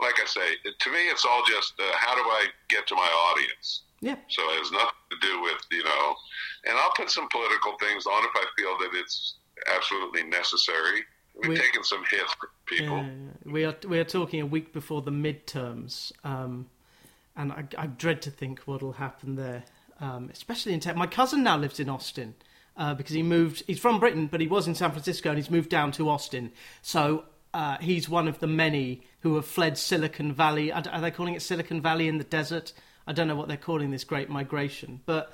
like 0.00 0.14
I 0.22 0.26
say. 0.26 0.56
To 0.78 0.90
me, 0.90 1.00
it's 1.12 1.26
all 1.26 1.42
just 1.46 1.74
uh, 1.78 1.82
how 1.96 2.14
do 2.14 2.22
I 2.22 2.46
get 2.70 2.86
to 2.86 2.94
my 2.94 3.10
audience. 3.32 3.82
Yeah. 4.00 4.16
So 4.28 4.40
it 4.52 4.58
has 4.58 4.70
nothing 4.72 5.04
to 5.10 5.16
do 5.20 5.42
with 5.42 5.60
you 5.70 5.84
know, 5.84 6.14
and 6.64 6.78
I'll 6.78 6.92
put 6.96 7.10
some 7.10 7.28
political 7.28 7.76
things 7.78 8.06
on 8.06 8.24
if 8.24 8.30
I 8.34 8.44
feel 8.56 8.78
that 8.78 8.90
it's 8.98 9.34
absolutely 9.76 10.22
necessary. 10.24 11.02
We've 11.34 11.50
We- 11.50 11.56
taken 11.56 11.84
some 11.84 12.04
hits 12.10 12.32
from 12.40 12.48
people. 12.64 12.96
Yeah, 12.98 13.52
we 13.52 13.64
are 13.66 13.76
we 13.86 13.98
are 13.98 14.04
talking 14.04 14.40
a 14.40 14.46
week 14.46 14.72
before 14.72 15.02
the 15.02 15.10
midterms, 15.10 16.10
um, 16.24 16.70
and 17.38 17.52
I, 17.52 17.64
I 17.78 17.86
dread 17.86 18.20
to 18.22 18.30
think 18.30 18.60
what'll 18.62 18.92
happen 18.92 19.36
there, 19.36 19.64
um, 20.00 20.28
especially 20.30 20.74
in 20.74 20.80
tech. 20.80 20.96
My 20.96 21.06
cousin 21.06 21.42
now 21.42 21.56
lives 21.56 21.80
in 21.80 21.88
Austin 21.88 22.34
uh, 22.76 22.94
because 22.94 23.14
he 23.14 23.22
moved. 23.22 23.62
He's 23.66 23.78
from 23.78 24.00
Britain, 24.00 24.26
but 24.26 24.40
he 24.40 24.48
was 24.48 24.66
in 24.66 24.74
San 24.74 24.90
Francisco, 24.90 25.30
and 25.30 25.38
he's 25.38 25.50
moved 25.50 25.70
down 25.70 25.92
to 25.92 26.10
Austin. 26.10 26.52
So 26.82 27.24
uh, 27.54 27.78
he's 27.78 28.08
one 28.08 28.28
of 28.28 28.40
the 28.40 28.48
many 28.48 29.04
who 29.20 29.36
have 29.36 29.46
fled 29.46 29.78
Silicon 29.78 30.32
Valley. 30.32 30.72
Are 30.72 31.00
they 31.00 31.12
calling 31.12 31.34
it 31.34 31.42
Silicon 31.42 31.80
Valley 31.80 32.08
in 32.08 32.18
the 32.18 32.24
desert? 32.24 32.72
I 33.06 33.12
don't 33.12 33.28
know 33.28 33.36
what 33.36 33.48
they're 33.48 33.56
calling 33.56 33.90
this 33.90 34.04
great 34.04 34.28
migration, 34.28 35.00
but 35.06 35.32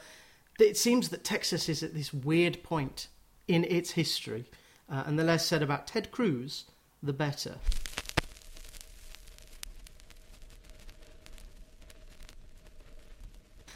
it 0.60 0.76
seems 0.76 1.08
that 1.08 1.24
Texas 1.24 1.68
is 1.68 1.82
at 1.82 1.94
this 1.94 2.12
weird 2.12 2.62
point 2.62 3.08
in 3.48 3.64
its 3.64 3.92
history, 3.92 4.44
uh, 4.88 5.02
and 5.06 5.18
the 5.18 5.24
less 5.24 5.44
said 5.44 5.62
about 5.62 5.86
Ted 5.86 6.10
Cruz, 6.10 6.66
the 7.02 7.12
better. 7.12 7.56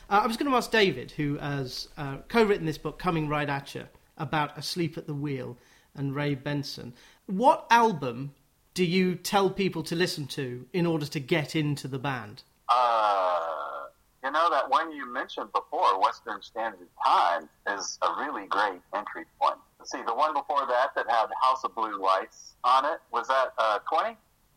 Uh, 0.08 0.20
I 0.24 0.26
was 0.26 0.36
going 0.36 0.50
to 0.50 0.56
ask 0.56 0.70
David, 0.70 1.10
who 1.12 1.36
has 1.36 1.88
uh, 1.96 2.18
co-written 2.28 2.66
this 2.66 2.78
book, 2.78 2.98
"Coming 2.98 3.28
Right 3.28 3.48
at 3.48 3.74
You," 3.74 3.86
about 4.16 4.56
asleep 4.56 4.96
at 4.96 5.06
the 5.06 5.14
wheel 5.14 5.58
and 5.94 6.14
Ray 6.14 6.34
Benson. 6.34 6.94
What 7.26 7.66
album 7.70 8.34
do 8.74 8.84
you 8.84 9.16
tell 9.16 9.50
people 9.50 9.82
to 9.82 9.94
listen 9.94 10.26
to 10.28 10.66
in 10.72 10.86
order 10.86 11.04
to 11.06 11.20
get 11.20 11.54
into 11.54 11.88
the 11.88 11.98
band? 11.98 12.42
Uh, 12.68 13.86
you 14.24 14.30
know 14.30 14.48
that 14.50 14.70
one 14.70 14.92
you 14.92 15.12
mentioned 15.12 15.52
before, 15.52 16.00
Western 16.00 16.40
Standard 16.42 16.88
Time, 17.04 17.48
is 17.76 17.98
a 18.02 18.22
really 18.22 18.46
great 18.46 18.80
entry 18.94 19.24
point. 19.40 19.58
Let's 19.78 19.90
see, 19.92 20.02
the 20.06 20.14
one 20.14 20.32
before 20.32 20.66
that 20.66 20.94
that 20.94 21.08
had 21.08 21.26
House 21.42 21.64
of 21.64 21.74
Blue 21.74 22.00
Lights 22.00 22.54
on 22.64 22.84
it 22.86 23.00
was 23.12 23.28
that 23.28 23.52
uh, 23.58 23.78
twenty, 23.88 24.16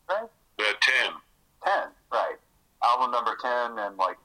right? 0.10 0.30
Uh, 0.60 0.64
Ten. 0.82 1.12
Ten, 1.66 1.88
right? 2.12 2.36
Album 2.84 3.12
number 3.12 3.36
ten 3.42 3.78
and 3.80 3.98
like 3.98 4.18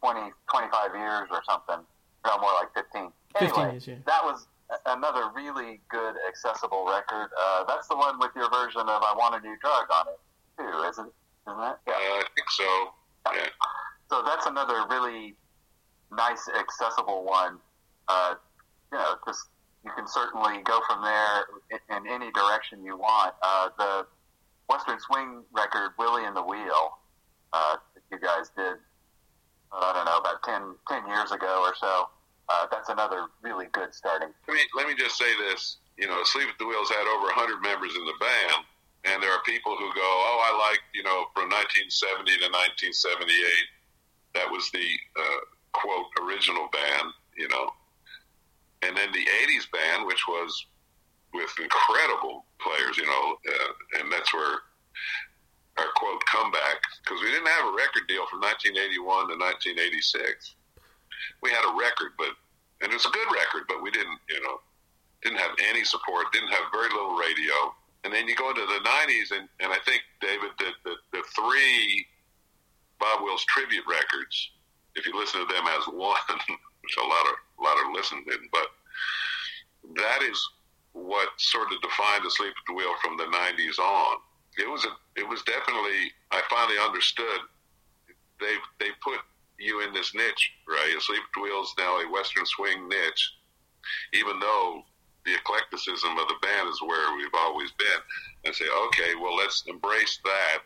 20, 0.00 0.32
25 0.50 0.94
years 0.94 1.28
or 1.30 1.42
something. 1.48 1.84
No, 2.24 2.38
more 2.38 2.50
like 2.58 2.74
fifteen. 2.74 3.12
15 3.38 3.70
years, 3.70 3.86
yeah. 3.86 3.94
that 4.06 4.24
was 4.24 4.46
another 4.86 5.30
really 5.34 5.80
good 5.88 6.14
accessible 6.26 6.86
record. 6.86 7.30
Uh, 7.38 7.64
that's 7.64 7.86
the 7.86 7.96
one 7.96 8.18
with 8.18 8.30
your 8.34 8.50
version 8.50 8.80
of 8.80 9.02
"I 9.02 9.14
Want 9.16 9.36
a 9.36 9.40
New 9.40 9.56
Drug" 9.60 9.86
on 9.92 10.06
it 10.08 10.18
too, 10.58 10.88
isn't 10.88 11.12
isn't 11.46 11.62
it? 11.62 11.76
Uh, 11.86 11.92
I 11.92 12.24
think 12.34 12.50
so. 12.50 12.88
Yeah. 13.32 13.46
So 14.10 14.22
that's 14.24 14.46
another 14.46 14.86
really 14.90 15.36
nice, 16.12 16.48
accessible 16.58 17.24
one. 17.24 17.58
Uh, 18.08 18.34
you 18.92 18.98
know, 18.98 19.14
just 19.26 19.48
you 19.84 19.90
can 19.96 20.06
certainly 20.06 20.62
go 20.62 20.80
from 20.88 21.02
there 21.02 21.44
in, 21.70 21.96
in 21.96 22.12
any 22.12 22.30
direction 22.32 22.84
you 22.84 22.96
want. 22.96 23.34
Uh, 23.42 23.68
the 23.78 24.06
Western 24.68 24.98
Swing 25.00 25.42
record, 25.52 25.90
Willie 25.98 26.24
and 26.24 26.36
the 26.36 26.42
Wheel, 26.42 26.98
uh, 27.52 27.76
that 27.94 28.02
you 28.10 28.18
guys 28.18 28.50
did, 28.56 28.78
I 29.72 29.92
don't 29.92 30.06
know, 30.06 30.18
about 30.18 30.42
10, 30.42 30.74
10 30.88 31.08
years 31.08 31.32
ago 31.32 31.62
or 31.64 31.74
so. 31.78 32.08
Uh, 32.48 32.66
that's 32.70 32.88
another 32.88 33.26
really 33.42 33.66
good 33.72 33.92
starting. 33.94 34.30
Let 34.46 34.54
me 34.54 34.62
let 34.76 34.86
me 34.86 34.94
just 34.94 35.18
say 35.18 35.26
this. 35.50 35.78
You 35.98 36.06
know, 36.06 36.22
Sleep 36.24 36.46
at 36.48 36.58
the 36.58 36.66
Wheels 36.66 36.88
had 36.90 37.02
over 37.08 37.26
100 37.34 37.58
members 37.60 37.90
in 37.96 38.04
the 38.06 38.14
band, 38.20 38.62
and 39.02 39.22
there 39.22 39.32
are 39.32 39.42
people 39.42 39.74
who 39.74 39.90
go, 39.98 40.06
"Oh, 40.06 40.38
I 40.46 40.70
like 40.70 40.78
you 40.94 41.02
know 41.02 41.26
from 41.34 41.50
1970 41.50 42.38
to 42.38 42.46
1978." 42.46 44.38
That 44.38 44.46
was 44.46 44.70
the 44.70 44.86
uh, 45.18 45.42
quote 45.72 46.06
original 46.22 46.68
band, 46.70 47.10
you 47.36 47.48
know, 47.48 47.66
and 48.82 48.96
then 48.96 49.10
the 49.10 49.26
80s 49.26 49.66
band, 49.72 50.06
which 50.06 50.22
was 50.28 50.66
with 51.34 51.50
incredible 51.60 52.44
players, 52.60 52.96
you 52.96 53.06
know, 53.06 53.36
uh, 53.42 54.00
and 54.00 54.12
that's 54.12 54.32
where 54.32 54.62
our 55.78 55.90
quote 55.96 56.24
comeback 56.26 56.80
because 57.04 57.20
we 57.20 57.30
didn't 57.30 57.48
have 57.48 57.68
a 57.68 57.76
record 57.76 58.08
deal 58.08 58.24
from 58.26 58.40
1981 58.40 59.28
to 59.28 59.36
1986 59.36 60.56
we 61.42 61.50
had 61.50 61.64
a 61.64 61.76
record, 61.76 62.12
but 62.18 62.32
and 62.82 62.92
it 62.92 62.94
was 62.94 63.06
a 63.06 63.10
good 63.10 63.28
record, 63.32 63.64
but 63.68 63.80
we 63.80 63.90
didn't, 63.90 64.18
you 64.28 64.40
know, 64.42 64.60
didn't 65.22 65.38
have 65.38 65.56
any 65.70 65.82
support, 65.84 66.30
didn't 66.32 66.52
have 66.52 66.68
very 66.72 66.90
little 66.90 67.16
radio. 67.16 67.72
And 68.04 68.12
then 68.12 68.28
you 68.28 68.36
go 68.36 68.50
into 68.50 68.66
the 68.66 68.84
'90s, 68.84 69.32
and, 69.32 69.48
and 69.60 69.72
I 69.72 69.78
think 69.84 70.02
David 70.20 70.50
did 70.58 70.74
the, 70.84 70.94
the 71.12 71.22
three 71.34 72.06
Bob 73.00 73.22
Wills 73.22 73.44
tribute 73.46 73.84
records. 73.88 74.50
If 74.94 75.06
you 75.06 75.18
listen 75.18 75.40
to 75.40 75.52
them 75.52 75.64
as 75.66 75.86
one, 75.88 76.20
which 76.82 76.96
a 76.98 77.06
lot 77.06 77.26
of 77.26 77.36
a 77.58 77.62
lot 77.62 77.76
of 77.84 77.92
listened 77.92 78.26
in, 78.28 78.48
but 78.52 78.68
that 79.96 80.22
is 80.22 80.38
what 80.92 81.28
sort 81.38 81.72
of 81.72 81.80
defined 81.82 82.24
the 82.24 82.30
Sleep 82.30 82.52
at 82.52 82.64
the 82.68 82.74
Wheel 82.74 82.94
from 83.02 83.16
the 83.16 83.24
'90s 83.24 83.78
on. 83.78 84.18
It 84.56 84.68
was 84.68 84.84
a, 84.84 85.20
it 85.20 85.28
was 85.28 85.42
definitely. 85.42 86.12
I 86.30 86.42
finally 86.48 86.78
understood. 86.78 87.40
They 88.40 88.54
they 88.80 88.90
put 89.02 89.20
you 89.58 89.82
in 89.86 89.92
this 89.92 90.14
niche, 90.14 90.52
right? 90.68 90.96
Sleep 91.00 91.20
at 91.20 91.28
the 91.34 91.42
Wheels 91.42 91.74
now 91.78 92.00
a 92.00 92.10
Western 92.10 92.44
swing 92.46 92.88
niche, 92.88 93.32
even 94.12 94.38
though 94.40 94.82
the 95.24 95.34
eclecticism 95.34 96.16
of 96.18 96.28
the 96.28 96.36
band 96.40 96.68
is 96.68 96.80
where 96.80 97.16
we've 97.16 97.34
always 97.34 97.72
been. 97.72 98.00
And 98.44 98.54
say, 98.54 98.66
okay, 98.86 99.14
well, 99.20 99.34
let's 99.34 99.64
embrace 99.66 100.20
that. 100.24 100.58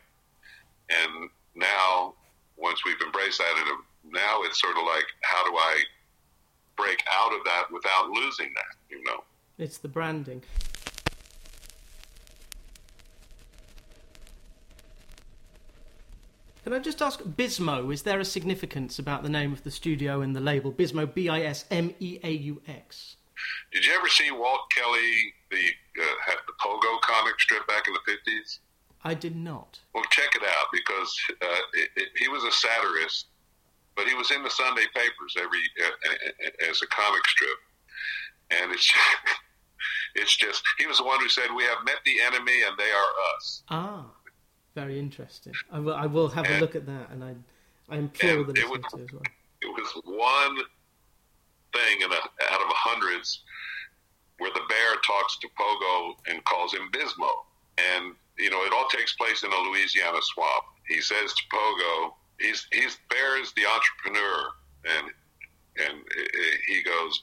And 0.90 1.30
now, 1.54 2.14
once 2.56 2.84
we've 2.84 3.00
embraced 3.00 3.38
that, 3.38 3.76
now 4.04 4.42
it's 4.42 4.60
sort 4.60 4.76
of 4.76 4.84
like, 4.84 5.06
how 5.22 5.44
do 5.44 5.56
I 5.56 5.80
break 6.76 7.02
out 7.10 7.32
of 7.32 7.42
that 7.44 7.64
without 7.72 8.10
losing 8.10 8.52
that? 8.54 8.76
You 8.90 9.02
know? 9.04 9.24
It's 9.56 9.78
the 9.78 9.88
branding. 9.88 10.42
Can 16.70 16.78
I 16.78 16.82
just 16.82 17.02
ask, 17.02 17.20
Bismeaux, 17.24 17.90
is 17.90 18.02
there 18.02 18.20
a 18.20 18.24
significance 18.24 19.00
about 19.00 19.24
the 19.24 19.28
name 19.28 19.52
of 19.52 19.64
the 19.64 19.72
studio 19.72 20.20
and 20.20 20.36
the 20.36 20.40
label? 20.40 20.70
Bismeaux, 20.70 21.12
B 21.12 21.28
I 21.28 21.40
S 21.40 21.64
M 21.68 21.92
E 21.98 22.20
A 22.22 22.30
U 22.30 22.62
X. 22.68 23.16
Did 23.72 23.84
you 23.84 23.92
ever 23.92 24.06
see 24.06 24.30
Walt 24.30 24.70
Kelly, 24.70 25.34
the 25.50 25.56
uh, 26.00 26.32
the 26.46 26.52
Pogo 26.62 27.00
comic 27.00 27.40
strip 27.40 27.66
back 27.66 27.88
in 27.88 27.94
the 27.94 27.98
fifties? 28.06 28.60
I 29.02 29.14
did 29.14 29.34
not. 29.34 29.80
Well, 29.92 30.04
check 30.12 30.30
it 30.36 30.44
out 30.44 30.66
because 30.72 31.20
uh, 31.42 31.46
it, 31.74 31.90
it, 31.96 32.08
he 32.14 32.28
was 32.28 32.44
a 32.44 32.52
satirist, 32.52 33.26
but 33.96 34.06
he 34.06 34.14
was 34.14 34.30
in 34.30 34.44
the 34.44 34.50
Sunday 34.50 34.86
papers 34.94 35.34
every 35.36 35.58
uh, 35.84 36.70
as 36.70 36.82
a 36.82 36.86
comic 36.86 37.26
strip, 37.26 37.58
and 38.52 38.70
it's 38.70 38.92
it's 40.14 40.36
just 40.36 40.62
he 40.78 40.86
was 40.86 40.98
the 40.98 41.04
one 41.04 41.18
who 41.18 41.28
said, 41.28 41.48
"We 41.52 41.64
have 41.64 41.84
met 41.84 41.98
the 42.04 42.20
enemy, 42.26 42.62
and 42.62 42.78
they 42.78 42.92
are 42.92 43.36
us." 43.36 43.62
Ah, 43.70 44.06
very 44.74 44.98
interesting. 44.98 45.52
I 45.70 45.80
will, 45.80 45.94
I 45.94 46.06
will 46.06 46.28
have 46.28 46.48
a 46.48 46.58
look 46.58 46.74
at 46.74 46.86
that, 46.86 47.10
and 47.10 47.24
I, 47.24 47.34
I 47.88 47.96
implore 47.98 48.32
and 48.32 48.46
the 48.46 48.66
was- 48.68 48.80
to 48.92 49.02
as 49.02 49.12
well. 49.12 49.22
It 49.62 49.68
was 49.68 50.02
one 50.04 50.56
thing 51.74 52.00
in 52.00 52.10
a, 52.10 52.14
out 52.14 52.60
of 52.60 52.68
hundreds 52.72 53.42
where 54.38 54.50
the 54.54 54.62
bear 54.68 54.96
talks 55.06 55.38
to 55.40 55.48
Pogo 55.48 56.14
and 56.28 56.42
calls 56.44 56.72
him 56.72 56.90
Bismo, 56.92 57.28
and 57.76 58.14
you 58.38 58.48
know 58.50 58.62
it 58.64 58.72
all 58.72 58.88
takes 58.88 59.14
place 59.16 59.42
in 59.44 59.52
a 59.52 59.56
Louisiana 59.68 60.18
swamp. 60.22 60.64
He 60.88 61.00
says 61.02 61.34
to 61.34 61.42
Pogo, 61.52 62.12
"He's 62.40 62.66
he's 62.72 62.96
bear 63.10 63.40
is 63.40 63.52
the 63.52 63.66
entrepreneur," 63.66 64.48
and 64.86 65.10
and 65.84 65.98
he 66.66 66.82
goes, 66.82 67.22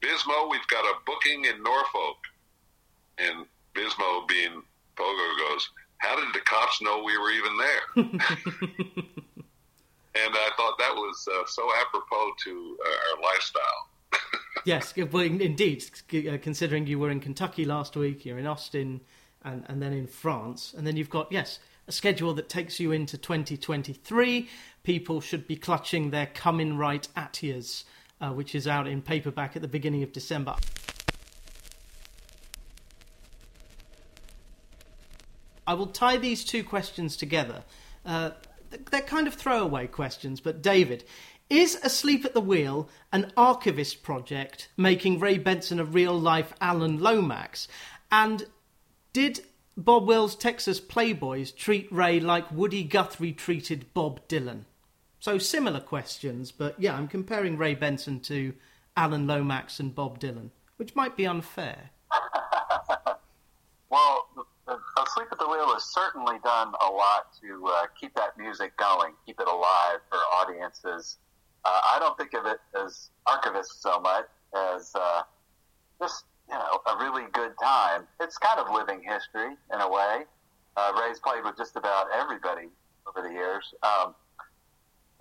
"Bismo, 0.00 0.50
we've 0.50 0.66
got 0.68 0.84
a 0.84 0.94
booking 1.04 1.44
in 1.44 1.62
Norfolk," 1.62 2.16
and 3.18 3.44
Bismo, 3.74 4.26
being 4.28 4.62
Pogo, 4.96 5.38
goes, 5.50 5.68
"How 6.04 6.16
did 6.16 6.34
the 6.34 6.40
cops 6.40 6.80
know 6.82 7.02
we 7.02 7.16
were 7.18 7.30
even 7.30 7.56
there?" 7.56 7.82
and 10.22 10.34
I 10.34 10.50
thought 10.56 10.78
that 10.78 10.94
was 10.94 11.28
uh, 11.32 11.44
so 11.46 11.68
apropos 11.80 12.32
to 12.44 12.78
uh, 12.86 12.90
our 12.90 13.22
lifestyle. 13.22 13.88
Yes, 14.66 14.94
well, 14.96 15.22
indeed. 15.22 15.84
uh, 16.14 16.38
Considering 16.40 16.86
you 16.86 16.98
were 16.98 17.10
in 17.10 17.20
Kentucky 17.20 17.66
last 17.66 17.96
week, 17.96 18.24
you're 18.24 18.38
in 18.38 18.46
Austin, 18.46 19.02
and, 19.42 19.62
and 19.68 19.82
then 19.82 19.92
in 19.92 20.06
France, 20.06 20.72
and 20.74 20.86
then 20.86 20.96
you've 20.96 21.10
got 21.10 21.30
yes 21.30 21.58
a 21.86 21.92
schedule 21.92 22.32
that 22.34 22.48
takes 22.48 22.80
you 22.80 22.92
into 22.92 23.18
2023. 23.18 24.48
People 24.82 25.20
should 25.20 25.46
be 25.46 25.56
clutching 25.56 26.10
their 26.10 26.26
"Coming 26.26 26.78
Right 26.78 27.06
at 27.14 27.42
Yous," 27.42 27.84
uh, 28.20 28.30
which 28.30 28.54
is 28.54 28.66
out 28.66 28.86
in 28.86 29.02
paperback 29.02 29.54
at 29.54 29.60
the 29.60 29.68
beginning 29.68 30.02
of 30.02 30.12
December. 30.12 30.56
I 35.66 35.74
will 35.74 35.86
tie 35.86 36.16
these 36.16 36.44
two 36.44 36.62
questions 36.64 37.16
together 37.16 37.64
Uh, 38.04 38.30
they're 38.90 39.00
kind 39.00 39.26
of 39.26 39.34
throwaway 39.34 39.86
questions, 39.86 40.40
but 40.40 40.62
David, 40.62 41.04
is 41.48 41.78
Asleep 41.82 42.24
at 42.24 42.34
the 42.34 42.40
Wheel 42.40 42.88
an 43.12 43.32
archivist 43.36 44.02
project 44.02 44.68
making 44.76 45.20
Ray 45.20 45.38
Benson 45.38 45.78
a 45.78 45.84
real 45.84 46.18
life 46.18 46.52
Alan 46.60 46.98
Lomax? 46.98 47.68
And 48.10 48.46
did 49.12 49.40
Bob 49.76 50.06
Wills' 50.06 50.36
Texas 50.36 50.80
Playboys 50.80 51.54
treat 51.54 51.90
Ray 51.92 52.20
like 52.20 52.50
Woody 52.50 52.84
Guthrie 52.84 53.32
treated 53.32 53.92
Bob 53.94 54.26
Dylan? 54.28 54.64
So 55.20 55.38
similar 55.38 55.80
questions, 55.80 56.52
but 56.52 56.78
yeah, 56.78 56.94
I'm 56.94 57.08
comparing 57.08 57.56
Ray 57.56 57.74
Benson 57.74 58.20
to 58.20 58.54
Alan 58.96 59.26
Lomax 59.26 59.80
and 59.80 59.94
Bob 59.94 60.20
Dylan, 60.20 60.50
which 60.76 60.94
might 60.94 61.16
be 61.16 61.26
unfair. 61.26 61.90
well, 63.88 64.28
Asleep 65.14 65.28
at 65.30 65.38
the 65.38 65.46
Wheel 65.46 65.72
has 65.72 65.84
certainly 65.84 66.40
done 66.42 66.72
a 66.84 66.90
lot 66.90 67.26
to 67.40 67.68
uh, 67.68 67.86
keep 68.00 68.12
that 68.14 68.36
music 68.36 68.76
going, 68.76 69.12
keep 69.24 69.38
it 69.38 69.46
alive 69.46 70.00
for 70.10 70.16
audiences. 70.16 71.18
Uh, 71.64 71.68
I 71.84 72.00
don't 72.00 72.18
think 72.18 72.34
of 72.34 72.46
it 72.46 72.58
as 72.76 73.10
archivist 73.24 73.80
so 73.80 74.00
much 74.00 74.24
as 74.74 74.90
uh, 74.96 75.22
just 76.00 76.24
you 76.48 76.54
know 76.54 76.80
a 76.92 76.96
really 76.98 77.30
good 77.32 77.52
time. 77.62 78.08
It's 78.20 78.38
kind 78.38 78.58
of 78.58 78.74
living 78.74 79.02
history 79.04 79.54
in 79.72 79.80
a 79.80 79.88
way. 79.88 80.24
Uh, 80.76 80.92
Ray's 81.00 81.20
played 81.20 81.44
with 81.44 81.56
just 81.56 81.76
about 81.76 82.06
everybody 82.12 82.66
over 83.06 83.24
the 83.24 83.32
years. 83.32 83.72
Um, 83.84 84.16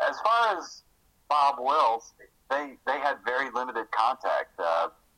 as 0.01 0.19
far 0.21 0.57
as 0.57 0.81
Bob 1.29 1.57
Wills, 1.59 2.13
they 2.49 2.77
they 2.87 2.97
had 2.97 3.17
very 3.23 3.51
limited 3.51 3.85
contact. 3.91 4.59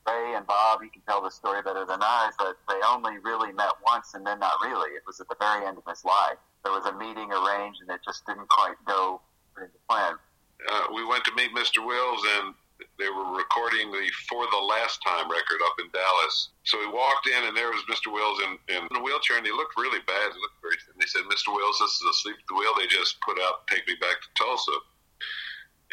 Ray 0.07 0.35
and 0.35 0.45
Bob, 0.45 0.83
you 0.83 0.89
can 0.89 1.01
tell 1.07 1.21
the 1.21 1.31
story 1.31 1.61
better 1.61 1.85
than 1.85 2.01
I, 2.01 2.29
but 2.37 2.57
they 2.69 2.79
only 2.87 3.17
really 3.23 3.51
met 3.53 3.73
once 3.85 4.13
and 4.13 4.25
then 4.25 4.39
not 4.39 4.53
really. 4.63 4.91
It 4.93 5.03
was 5.05 5.19
at 5.19 5.27
the 5.27 5.35
very 5.39 5.65
end 5.65 5.77
of 5.77 5.83
his 5.87 6.05
life. 6.05 6.37
There 6.63 6.73
was 6.73 6.85
a 6.85 6.93
meeting 6.93 7.31
arranged 7.33 7.81
and 7.81 7.89
it 7.89 8.01
just 8.05 8.25
didn't 8.25 8.49
quite 8.49 8.77
go 8.85 9.21
according 9.51 9.73
to 9.73 9.79
plan. 9.89 10.13
Uh, 10.61 10.87
we 10.93 11.05
went 11.05 11.25
to 11.25 11.33
meet 11.35 11.53
Mr. 11.53 11.85
Wills 11.85 12.21
and 12.37 12.53
they 12.99 13.09
were 13.09 13.35
recording 13.35 13.91
the 13.91 14.07
For 14.29 14.45
the 14.51 14.61
Last 14.61 14.99
Time 15.03 15.29
record 15.29 15.59
up 15.65 15.75
in 15.79 15.89
Dallas. 15.91 16.49
So 16.63 16.79
we 16.79 16.87
walked 16.87 17.27
in 17.27 17.43
and 17.47 17.55
there 17.55 17.71
was 17.71 17.83
Mr. 17.89 18.11
Wills 18.11 18.39
in, 18.45 18.57
in 18.71 18.83
a 18.95 19.01
wheelchair 19.01 19.37
and 19.37 19.45
he 19.45 19.51
looked 19.51 19.75
really 19.77 19.99
bad. 20.07 20.31
He 20.31 20.39
looked 20.39 20.59
very, 20.61 20.77
and 20.91 20.99
they 20.99 21.07
said, 21.07 21.23
Mr. 21.27 21.55
Wills, 21.55 21.79
this 21.79 21.91
is 21.91 22.03
Asleep 22.09 22.35
at 22.39 22.47
the 22.47 22.55
Wheel. 22.55 22.73
They 22.77 22.87
just 22.87 23.19
put 23.21 23.39
out 23.41 23.67
Take 23.67 23.87
Me 23.87 23.95
Back 23.99 24.21
to 24.21 24.29
Tulsa. 24.35 24.75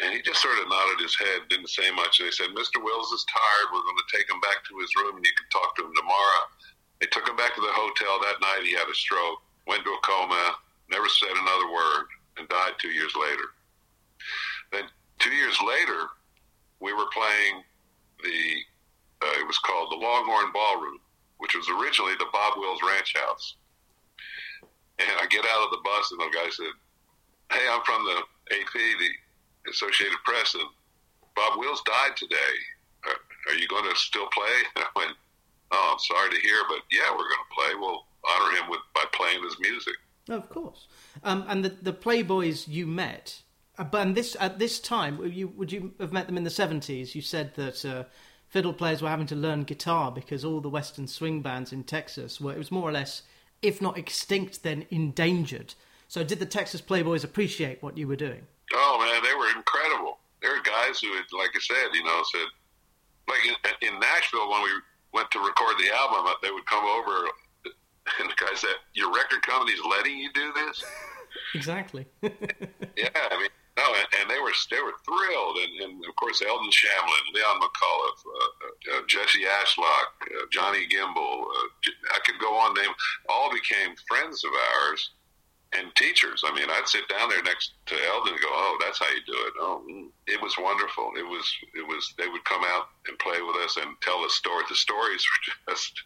And 0.03 0.11
he 0.11 0.19
just 0.19 0.43
sort 0.43 0.59
of 0.59 0.67
nodded 0.67 0.99
his 0.99 1.15
head, 1.15 1.47
didn't 1.47 1.71
say 1.71 1.87
much. 1.95 2.19
They 2.19 2.31
said, 2.35 2.51
Mr. 2.51 2.83
Wills 2.83 3.15
is 3.15 3.23
tired. 3.31 3.71
We're 3.71 3.87
going 3.87 4.03
to 4.03 4.11
take 4.11 4.27
him 4.27 4.43
back 4.43 4.59
to 4.67 4.75
his 4.75 4.91
room 4.99 5.15
and 5.15 5.23
you 5.23 5.31
can 5.39 5.47
talk 5.47 5.79
to 5.79 5.87
him 5.87 5.95
tomorrow. 5.95 6.43
They 6.99 7.07
took 7.07 7.23
him 7.23 7.39
back 7.39 7.55
to 7.55 7.63
the 7.63 7.71
hotel 7.71 8.19
that 8.19 8.43
night. 8.43 8.67
He 8.67 8.75
had 8.75 8.91
a 8.91 8.95
stroke, 8.95 9.39
went 9.63 9.87
to 9.87 9.95
a 9.95 10.01
coma, 10.03 10.59
never 10.91 11.07
said 11.07 11.31
another 11.31 11.71
word, 11.71 12.11
and 12.35 12.51
died 12.51 12.75
two 12.83 12.91
years 12.91 13.15
later. 13.15 13.55
Then 14.75 14.91
two 15.23 15.31
years 15.31 15.55
later, 15.63 16.11
we 16.83 16.91
were 16.91 17.07
playing 17.15 17.63
the, 18.23 18.39
uh, 19.23 19.39
it 19.39 19.47
was 19.47 19.59
called 19.63 19.87
the 19.91 20.03
Longhorn 20.03 20.51
Ballroom, 20.51 20.99
which 21.39 21.55
was 21.55 21.67
originally 21.79 22.19
the 22.19 22.31
Bob 22.35 22.59
Wills 22.59 22.83
Ranch 22.83 23.15
House. 23.15 23.55
And 24.99 25.15
I 25.15 25.31
get 25.31 25.47
out 25.47 25.63
of 25.63 25.71
the 25.71 25.83
bus 25.83 26.11
and 26.11 26.19
the 26.19 26.31
guy 26.35 26.49
said, 26.51 26.75
Hey, 27.51 27.63
I'm 27.71 27.83
from 27.87 28.03
the 28.03 28.19
AP, 28.51 28.73
the 28.75 29.09
Associated 29.69 30.17
Press, 30.25 30.53
and 30.53 30.63
Bob 31.35 31.59
Wills 31.59 31.81
died 31.85 32.15
today. 32.17 32.53
Are, 33.05 33.51
are 33.51 33.57
you 33.57 33.67
going 33.67 33.89
to 33.89 33.95
still 33.95 34.27
play? 34.27 34.53
I 34.77 34.85
went, 34.95 35.13
Oh, 35.73 35.89
I'm 35.93 35.99
sorry 35.99 36.29
to 36.29 36.39
hear, 36.39 36.57
but 36.69 36.79
yeah, 36.91 37.09
we're 37.11 37.17
going 37.17 37.29
to 37.49 37.55
play. 37.55 37.75
We'll 37.75 38.05
honor 38.29 38.55
him 38.57 38.69
with 38.69 38.79
by 38.93 39.05
playing 39.11 39.43
his 39.43 39.57
music. 39.59 39.95
Of 40.29 40.47
course. 40.49 40.87
Um, 41.23 41.43
and 41.47 41.65
the, 41.65 41.69
the 41.69 41.93
Playboys 41.93 42.67
you 42.67 42.85
met, 42.85 43.41
uh, 43.77 43.83
but 43.83 44.13
this 44.13 44.37
at 44.39 44.59
this 44.59 44.79
time, 44.79 45.19
you 45.25 45.47
would 45.49 45.71
you 45.71 45.93
have 45.99 46.13
met 46.13 46.27
them 46.27 46.37
in 46.37 46.43
the 46.43 46.51
seventies? 46.51 47.15
You 47.15 47.23
said 47.23 47.55
that 47.55 47.83
uh, 47.83 48.03
fiddle 48.47 48.73
players 48.73 49.01
were 49.01 49.09
having 49.09 49.25
to 49.27 49.35
learn 49.35 49.63
guitar 49.63 50.11
because 50.11 50.45
all 50.45 50.61
the 50.61 50.69
Western 50.69 51.07
swing 51.07 51.41
bands 51.41 51.73
in 51.73 51.83
Texas 51.83 52.39
were 52.39 52.53
it 52.53 52.57
was 52.59 52.71
more 52.71 52.87
or 52.87 52.91
less, 52.91 53.23
if 53.63 53.81
not 53.81 53.97
extinct, 53.97 54.61
then 54.61 54.85
endangered. 54.91 55.73
So 56.07 56.23
did 56.23 56.37
the 56.37 56.45
Texas 56.45 56.81
Playboys 56.81 57.23
appreciate 57.23 57.81
what 57.81 57.97
you 57.97 58.07
were 58.07 58.15
doing? 58.15 58.45
Oh 58.73 58.99
man, 58.99 59.21
they 59.23 59.35
were 59.35 59.51
incredible. 59.55 60.19
There 60.41 60.51
were 60.51 60.63
guys 60.63 60.99
who, 60.99 61.13
had, 61.15 61.25
like 61.31 61.51
I 61.55 61.59
said, 61.59 61.93
you 61.93 62.03
know, 62.03 62.21
said 62.31 62.47
like 63.27 63.43
in, 63.47 63.55
in 63.87 63.99
Nashville 63.99 64.49
when 64.49 64.63
we 64.63 64.71
went 65.13 65.31
to 65.31 65.39
record 65.39 65.75
the 65.79 65.93
album, 65.93 66.31
they 66.41 66.51
would 66.51 66.65
come 66.65 66.83
over 66.83 67.27
and 68.19 68.29
the 68.29 68.35
guy 68.35 68.53
said, 68.55 68.75
"Your 68.93 69.13
record 69.13 69.41
company's 69.43 69.81
letting 69.89 70.17
you 70.17 70.31
do 70.33 70.51
this." 70.53 70.83
exactly. 71.55 72.05
yeah, 72.21 73.09
I 73.31 73.37
mean, 73.39 73.49
no, 73.77 73.83
and, 73.87 74.07
and, 74.21 74.29
they 74.29 74.39
were 74.39 74.51
they 74.69 74.81
were 74.81 74.93
thrilled, 75.05 75.57
and, 75.57 75.81
and 75.81 76.05
of 76.05 76.15
course 76.17 76.41
Eldon 76.41 76.69
Shamblin, 76.69 77.33
Leon 77.33 77.61
McAuliffe, 77.61 78.23
uh, 78.27 78.97
uh, 78.97 79.01
Jesse 79.07 79.43
Ashlock, 79.43 80.11
uh, 80.21 80.45
Johnny 80.51 80.85
Gimble, 80.87 81.47
uh, 81.47 81.91
I 82.13 82.19
could 82.25 82.39
go 82.39 82.55
on. 82.55 82.73
Name 82.73 82.93
all 83.29 83.51
became 83.51 83.95
friends 84.07 84.43
of 84.43 84.51
ours 84.51 85.11
and 85.77 85.93
teachers. 85.95 86.43
I 86.45 86.53
mean, 86.53 86.69
I'd 86.69 86.87
sit 86.87 87.07
down 87.07 87.29
there 87.29 87.43
next 87.43 87.73
to 87.87 87.95
Eldon 88.07 88.33
and 88.33 88.41
go, 88.41 88.49
"Oh, 88.51 88.77
that's 88.81 88.99
how 88.99 89.09
you 89.09 89.21
do 89.25 89.39
it." 89.47 89.53
Oh, 89.59 89.83
mm. 89.89 90.09
it 90.27 90.41
was 90.41 90.55
wonderful. 90.59 91.11
It 91.17 91.25
was 91.25 91.45
it 91.75 91.87
was. 91.87 92.13
They 92.17 92.27
would 92.27 92.45
come 92.45 92.63
out 92.65 92.87
and 93.07 93.17
play 93.19 93.41
with 93.41 93.57
us 93.63 93.77
and 93.77 93.95
tell 94.01 94.23
us 94.23 94.33
stories. 94.33 94.67
The 94.69 94.75
stories 94.75 95.25
were 95.67 95.73
just 95.73 96.03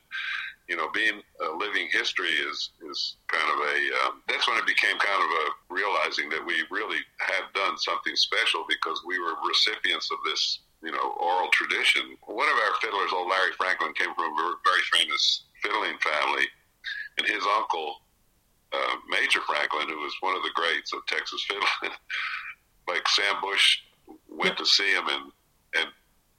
you 0.67 0.75
know, 0.75 0.89
being 0.93 1.23
a 1.39 1.55
living 1.55 1.87
history 1.91 2.31
is 2.31 2.71
is 2.91 3.15
kind 3.27 3.47
of 3.47 3.59
a. 3.59 3.77
Um, 4.03 4.21
that's 4.27 4.47
when 4.47 4.57
it 4.57 4.67
became 4.67 4.99
kind 4.99 5.23
of 5.23 5.31
a 5.31 5.45
realizing 5.73 6.29
that 6.29 6.45
we 6.45 6.63
really 6.69 6.99
had 7.19 7.47
done 7.55 7.77
something 7.77 8.15
special 8.15 8.65
because 8.67 9.01
we 9.07 9.19
were 9.19 9.39
recipients 9.47 10.11
of 10.11 10.19
this, 10.25 10.59
you 10.83 10.91
know, 10.91 11.15
oral 11.19 11.49
tradition. 11.51 12.03
One 12.27 12.47
of 12.47 12.59
our 12.67 12.75
fiddlers, 12.81 13.15
old 13.15 13.31
Larry 13.31 13.55
Franklin, 13.57 13.93
came 13.95 14.13
from 14.13 14.27
a 14.27 14.55
very 14.67 14.83
famous 14.91 15.47
fiddling 15.63 15.97
family, 16.03 16.45
and 17.17 17.27
his 17.27 17.43
uncle, 17.55 18.03
uh, 18.73 18.95
Major 19.09 19.41
Franklin, 19.41 19.87
who 19.89 19.99
was 19.99 20.13
one 20.21 20.35
of 20.35 20.43
the 20.43 20.51
greats 20.55 20.93
of 20.93 21.05
Texas 21.07 21.43
fiddling, 21.47 21.95
like 22.87 23.07
Sam 23.07 23.35
Bush, 23.41 23.79
went 24.29 24.57
to 24.57 24.65
see 24.65 24.91
him 24.91 25.07
and 25.07 25.31
and 25.75 25.87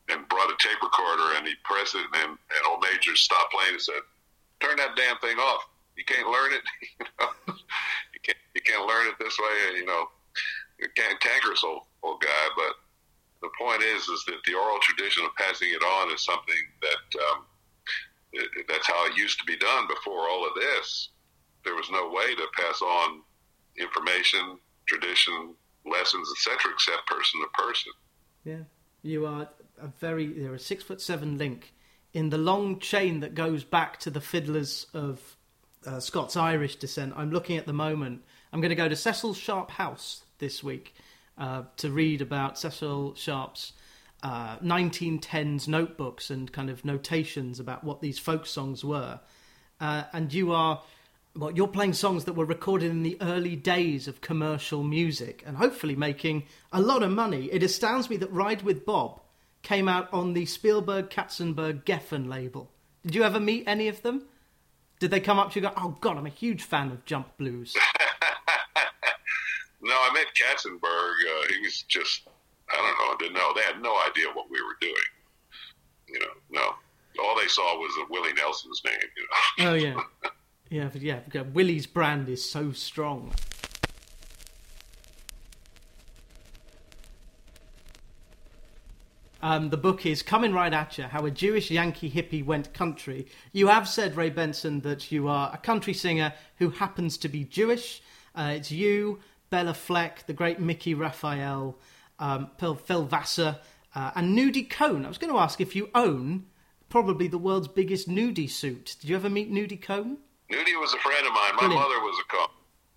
and 0.09 0.29
brought 0.29 0.51
a 0.51 0.57
tape 0.59 0.81
recorder 0.83 1.37
and 1.37 1.47
he 1.47 1.55
pressed 1.64 1.95
it 1.95 2.07
and, 2.14 2.31
and 2.31 2.62
old 2.67 2.83
Major 2.83 3.14
stopped 3.14 3.53
playing 3.53 3.75
and 3.75 3.83
said, 3.83 4.01
turn 4.61 4.77
that 4.77 4.97
damn 4.97 5.19
thing 5.19 5.37
off. 5.38 5.69
You 5.97 6.05
can't 6.05 6.29
learn 6.29 6.53
it. 6.53 6.62
You, 6.99 7.07
know? 7.21 7.31
you 8.14 8.21
can't 8.23 8.38
you 8.55 8.62
can't 8.62 8.87
learn 8.87 9.07
it 9.09 9.14
this 9.19 9.37
way. 9.38 9.79
You 9.79 9.87
know, 9.87 10.07
you 10.79 10.88
can't 10.97 11.21
cankerous 11.21 11.64
old 11.64 11.83
old 12.03 12.21
guy. 12.21 12.47
But 12.57 12.75
the 13.43 13.51
point 13.59 13.83
is, 13.83 14.09
is 14.09 14.25
that 14.27 14.41
the 14.47 14.55
oral 14.55 14.79
tradition 14.81 15.25
of 15.25 15.35
passing 15.37 15.69
it 15.71 15.83
on 15.83 16.12
is 16.12 16.25
something 16.25 16.62
that 16.83 17.21
um, 17.31 17.45
it, 18.33 18.49
that's 18.69 18.87
how 18.87 19.07
it 19.07 19.17
used 19.17 19.38
to 19.41 19.45
be 19.45 19.57
done 19.57 19.87
before 19.88 20.29
all 20.29 20.47
of 20.47 20.55
this. 20.55 21.11
There 21.69 21.77
was 21.77 21.91
no 21.91 22.09
way 22.09 22.35
to 22.35 22.47
pass 22.57 22.81
on 22.81 23.21
information, 23.79 24.59
tradition, 24.87 25.55
lessons, 25.85 26.27
etc., 26.35 26.73
except 26.73 27.07
person 27.07 27.43
to 27.43 27.63
person. 27.63 27.93
Yeah, 28.43 28.63
you 29.03 29.27
are 29.27 29.51
a 29.79 29.89
very. 30.01 30.25
You're 30.25 30.55
a 30.55 30.59
six 30.59 30.83
foot 30.83 31.03
seven 31.03 31.37
link 31.37 31.75
in 32.15 32.31
the 32.31 32.39
long 32.39 32.79
chain 32.79 33.21
that 33.21 33.35
goes 33.35 33.65
back 33.65 34.01
to 34.01 34.11
the 34.11 34.23
fiddlers 34.23 34.87
of 34.95 35.37
uh, 35.87 36.01
Scots 36.01 36.39
Irish 36.39 36.77
descent. 36.77 37.13
I'm 37.15 37.33
looking 37.33 37.59
at 37.59 37.67
the 37.67 37.75
moment. 37.75 38.23
I'm 38.51 38.63
going 38.63 38.71
to 38.71 38.75
go 38.75 38.89
to 38.89 38.97
Cecil 38.97 39.35
Sharp 39.35 39.73
House 39.73 40.25
this 40.39 40.65
week 40.65 40.95
uh, 41.37 41.65
to 41.77 41.91
read 41.91 42.23
about 42.23 42.59
Cecil 42.59 43.15
Sharp's 43.15 43.75
uh, 44.23 44.57
1910s 44.61 45.69
notebooks 45.69 46.31
and 46.31 46.51
kind 46.51 46.71
of 46.71 46.83
notations 46.87 47.61
about 47.61 47.85
what 47.85 48.01
these 48.01 48.19
folk 48.19 48.47
songs 48.47 48.83
were. 48.83 49.21
Uh, 49.81 50.05
and 50.15 50.33
you 50.33 50.51
are, 50.53 50.83
well, 51.37 51.53
you're 51.53 51.69
playing 51.69 51.93
songs 51.93 52.25
that 52.25 52.33
were 52.33 52.45
recorded 52.45 52.91
in 52.91 53.03
the 53.03 53.19
early 53.21 53.57
days 53.57 54.09
of 54.09 54.21
commercial 54.21 54.83
music 54.83 55.43
and 55.47 55.57
hopefully 55.57 55.95
making 55.95 56.45
a 56.73 56.81
lot 56.81 57.03
of 57.03 57.11
money. 57.11 57.49
It 57.53 57.62
astounds 57.62 58.11
me 58.11 58.17
that 58.19 58.33
Ride 58.33 58.62
with 58.62 58.85
Bob 58.85 59.21
came 59.62 59.88
out 59.88 60.12
on 60.12 60.33
the 60.33 60.47
Spielberg 60.47 61.11
Katzenberg 61.11 61.85
Geffen 61.85 62.29
label. 62.29 62.71
Did 63.05 63.14
you 63.14 63.23
ever 63.23 63.41
meet 63.41 63.64
any 63.67 63.88
of 63.88 64.03
them? 64.03 64.25
Did 64.99 65.11
they 65.11 65.21
come 65.21 65.38
up 65.38 65.53
to 65.53 65.61
you 65.61 65.67
and 65.67 65.77
go, 65.77 65.83
oh, 65.83 65.97
God, 66.01 66.17
I'm 66.17 66.27
a 66.27 66.31
huge 66.31 66.64
fan 66.64 66.91
of 66.91 67.05
Jump 67.05 67.37
Blues? 67.37 67.77
no, 69.81 69.95
I 69.95 70.11
met 70.12 70.27
Katzenberg. 70.35 70.83
Uh, 70.83 71.47
he 71.55 71.61
was 71.61 71.85
just, 71.87 72.23
I 72.69 72.77
don't 72.77 72.99
know, 72.99 73.17
didn't 73.19 73.35
know. 73.35 73.53
They 73.55 73.62
had 73.62 73.81
no 73.81 73.97
idea 74.09 74.27
what 74.35 74.51
we 74.51 74.61
were 74.61 74.77
doing. 74.81 74.95
You 76.09 76.21
know, 76.21 76.33
no. 76.51 76.75
All 77.23 77.41
they 77.41 77.49
saw 77.49 77.79
was 77.79 77.93
Willie 78.11 78.33
Nelson's 78.33 78.83
name. 78.85 78.95
You 79.17 79.64
know? 79.64 79.71
oh, 79.71 79.75
yeah. 79.75 80.31
Yeah, 80.71 80.91
yeah. 80.95 81.21
Willie's 81.53 81.87
brand 81.87 82.29
is 82.29 82.49
so 82.49 82.73
strong. 82.73 83.33
Um, 89.41 89.71
the 89.71 89.77
book 89.77 90.05
is 90.05 90.23
Coming 90.23 90.53
Right 90.53 90.73
At 90.73 90.99
You 90.99 91.05
How 91.05 91.25
a 91.25 91.31
Jewish 91.31 91.71
Yankee 91.71 92.11
Hippie 92.11 92.45
Went 92.45 92.75
Country. 92.75 93.29
You 93.53 93.69
have 93.69 93.89
said, 93.89 94.17
Ray 94.17 94.31
Benson, 94.31 94.81
that 94.81 95.11
you 95.11 95.29
are 95.29 95.51
a 95.55 95.59
country 95.59 95.95
singer 95.95 96.35
who 96.57 96.71
happens 96.71 97.17
to 97.19 97.29
be 97.29 97.45
Jewish. 97.45 98.03
Uh, 98.35 98.55
it's 98.57 98.71
you, 98.71 99.21
Béla 99.51 99.75
Fleck, 99.75 100.27
the 100.27 100.33
great 100.33 100.61
Mickey 100.61 100.93
Raphael, 100.93 101.79
um, 102.19 102.51
Phil, 102.59 103.05
Vassar, 103.05 103.59
uh, 103.95 104.11
and 104.17 104.37
Nudie 104.37 104.69
Cohn. 104.69 105.07
I 105.07 105.09
was 105.09 105.19
going 105.19 105.33
to 105.33 105.39
ask 105.39 105.61
if 105.61 105.75
you 105.75 105.89
own 105.95 106.45
probably 106.89 107.29
the 107.29 107.39
world's 107.39 107.69
biggest 107.69 108.09
nudie 108.09 108.51
suit. 108.51 108.97
Did 109.01 109.09
you 109.09 109.17
ever 109.17 109.31
meet 109.31 109.53
Nudie 109.53 109.81
Cohn? 109.81 110.19
Nudie 110.51 110.79
was 110.81 110.95
a 110.95 110.99
friend 110.99 111.27
of 111.27 111.33
mine. 111.33 111.53
My 111.55 111.59
Brilliant. 111.61 111.81
mother 111.83 112.01
was 112.01 112.19
a 112.25 112.33
Cohen. 112.33 112.49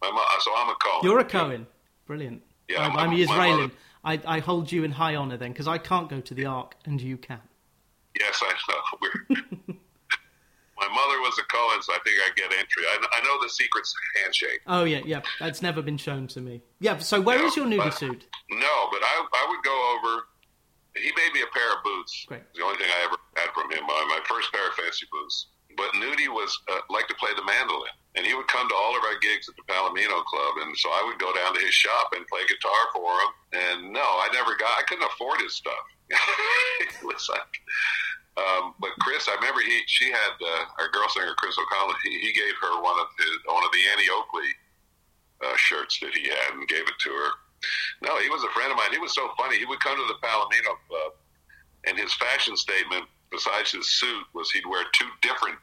My 0.02 0.12
mo- 0.12 0.22
uh, 0.22 0.40
so 0.40 0.52
I'm 0.58 0.70
a 0.70 0.76
Cohen. 0.76 1.00
You're 1.04 1.20
a 1.20 1.26
Cohen. 1.26 1.68
Brilliant. 2.08 2.42
Yeah, 2.70 2.82
I'm, 2.88 2.98
I'm 2.98 3.14
Israeli. 3.14 3.72
I, 4.04 4.20
I 4.26 4.40
hold 4.40 4.72
you 4.72 4.84
in 4.84 4.92
high 4.92 5.16
honour 5.16 5.38
then, 5.38 5.52
because 5.52 5.68
I 5.68 5.78
can't 5.78 6.10
go 6.10 6.22
to 6.22 6.34
the 6.34 6.46
Ark 6.46 6.76
and 6.86 7.00
you 7.02 7.18
can. 7.18 7.40
Yes, 8.20 8.42
I 8.42 8.54
know. 8.70 8.98
We're, 9.02 9.76
my 10.80 10.88
mother 10.88 11.20
was 11.22 11.38
a 11.40 11.44
Cohen, 11.54 11.82
so 11.82 11.94
I 11.94 12.00
think 12.04 12.18
I 12.20 12.30
get 12.36 12.52
entry. 12.58 12.84
I, 12.88 13.06
I 13.20 13.24
know 13.24 13.42
the 13.44 13.50
secret's 13.50 13.94
handshake. 14.24 14.62
Oh 14.68 14.84
yeah, 14.86 15.02
yeah. 15.06 15.22
That's 15.40 15.62
never 15.62 15.82
been 15.82 15.98
shown 15.98 16.28
to 16.28 16.42
me. 16.42 16.62
Yeah. 16.80 16.98
So 17.00 17.22
where 17.22 17.38
No, 17.38 17.46
is 17.46 17.56
your 17.56 17.66
nudie 17.68 17.78
but- 17.78 17.92
suit? 17.94 18.26
No, 18.50 18.88
but 18.92 19.02
I, 19.04 19.26
I 19.34 19.46
would 19.50 19.64
go 19.64 19.98
over. 19.98 20.24
He 20.96 21.12
made 21.16 21.34
me 21.34 21.42
a 21.42 21.48
pair 21.54 21.72
of 21.78 21.84
boots. 21.86 22.26
Great. 22.28 22.42
The 22.56 22.64
only 22.64 22.78
thing 22.78 22.88
I 22.90 23.06
ever 23.06 23.16
had 23.38 23.50
from 23.54 23.72
him. 23.72 23.86
My, 23.88 24.06
my 24.10 24.20
first 24.28 24.52
pair 24.52 24.68
of 24.68 24.74
fancy 24.74 25.06
boots. 25.12 25.48
But 25.78 25.94
Nudie 25.96 26.30
was 26.30 26.52
uh, 26.72 26.82
like 26.90 27.08
to 27.08 27.16
play 27.16 27.32
the 27.36 27.46
mandolin, 27.46 27.94
and 28.16 28.26
he 28.26 28.34
would 28.34 28.48
come 28.48 28.68
to 28.68 28.76
all 28.76 28.98
of 28.98 29.04
our 29.04 29.20
gigs 29.20 29.48
at 29.50 29.56
the 29.56 29.66
Palomino 29.72 30.24
Club, 30.26 30.54
and 30.66 30.76
so 30.78 30.90
I 30.90 31.04
would 31.06 31.20
go 31.20 31.34
down 31.34 31.54
to 31.54 31.62
his 31.62 31.74
shop 31.74 32.14
and 32.16 32.28
play 32.28 32.42
guitar 32.48 32.82
for 32.94 33.12
him. 33.12 33.32
And 33.54 33.94
no, 33.94 34.04
I 34.04 34.30
never 34.34 34.56
got. 34.56 34.80
I 34.80 34.84
couldn't 34.88 35.08
afford 35.08 35.42
his 35.42 35.56
stuff. 35.56 35.86
was 37.04 37.30
like. 37.30 37.56
Um, 38.40 38.74
but 38.80 38.92
Chris, 39.02 39.28
I 39.28 39.36
remember 39.36 39.60
he 39.60 39.84
she 39.88 40.08
had 40.08 40.34
uh, 40.40 40.64
our 40.80 40.90
girl 40.92 41.08
singer 41.10 41.36
Chris 41.38 41.58
O'Connell. 41.60 41.96
He, 42.04 42.20
he 42.20 42.32
gave 42.32 42.56
her 42.62 42.82
one 42.82 43.00
of 43.00 43.08
his 43.20 43.36
one 43.46 43.64
of 43.64 43.72
the 43.72 43.84
Annie 43.92 44.08
Oakley 44.08 44.52
uh, 45.44 45.56
shirts 45.58 46.00
that 46.00 46.16
he 46.16 46.30
had 46.30 46.56
and 46.56 46.68
gave 46.68 46.88
it 46.88 46.98
to 47.00 47.10
her. 47.12 47.30
No, 48.02 48.18
he 48.20 48.30
was 48.30 48.44
a 48.44 48.54
friend 48.56 48.72
of 48.72 48.78
mine. 48.78 48.92
He 48.92 49.00
was 49.00 49.14
so 49.14 49.30
funny. 49.38 49.58
He 49.58 49.66
would 49.66 49.80
come 49.82 49.98
to 49.98 50.08
the 50.08 50.20
Palomino 50.26 50.80
Club, 50.88 51.14
and 51.86 51.98
his 51.98 52.14
fashion 52.14 52.56
statement, 52.56 53.06
besides 53.32 53.72
his 53.72 53.90
suit, 54.00 54.26
was 54.34 54.50
he'd 54.52 54.66
wear 54.66 54.86
two 54.94 55.10
different. 55.22 55.58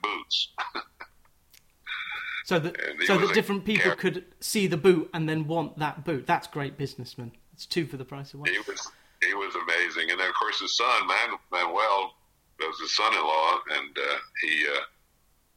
So 2.49 2.59
that 2.59 2.81
so 3.05 3.19
that 3.19 3.35
different 3.35 3.67
people 3.67 3.93
could 3.95 4.25
see 4.41 4.67
the 4.69 4.79
boot 4.79 5.11
and 5.13 5.29
then 5.29 5.47
want 5.47 5.79
that 5.81 6.07
boot. 6.07 6.27
That's 6.27 6.47
great 6.47 6.79
businessman. 6.79 7.33
It's 7.53 7.67
two 7.67 7.85
for 7.85 7.99
the 7.99 8.07
price 8.07 8.33
of 8.33 8.41
one. 8.41 8.49
he 8.49 8.57
was 8.61 8.91
he 9.23 9.35
was 9.35 9.53
amazing. 9.55 10.11
And 10.11 10.19
then 10.19 10.27
of 10.27 10.35
course 10.35 10.59
his 10.59 10.75
son 10.75 11.07
Manuel 11.53 12.15
was 12.59 12.81
his 12.81 12.97
son-in-law, 12.97 13.59
and 13.77 13.99
uh, 13.99 14.17
he 14.41 14.65
uh, 14.65 14.81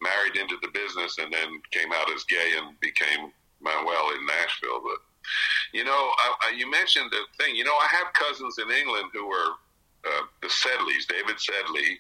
married 0.02 0.36
into 0.36 0.58
the 0.62 0.68
business, 0.74 1.18
and 1.18 1.32
then 1.32 1.62
came 1.72 1.94
out 1.94 2.12
as 2.12 2.26
gay 2.26 2.60
and 2.60 2.78
became 2.82 3.32
Manuel 3.62 4.12
in 4.20 4.26
Nashville. 4.26 4.84
But 4.84 5.00
you 5.72 5.86
know, 5.86 5.96
I, 5.96 6.36
I, 6.44 6.54
you 6.58 6.70
mentioned 6.70 7.10
the 7.10 7.24
thing. 7.42 7.56
You 7.56 7.64
know, 7.64 7.72
I 7.72 7.88
have 7.88 8.12
cousins 8.20 8.58
in 8.60 8.70
England 8.70 9.12
who 9.14 9.30
were 9.30 9.52
uh, 10.04 10.24
the 10.42 10.50
Sedleys, 10.50 11.08
David 11.08 11.40
Sedley, 11.40 12.00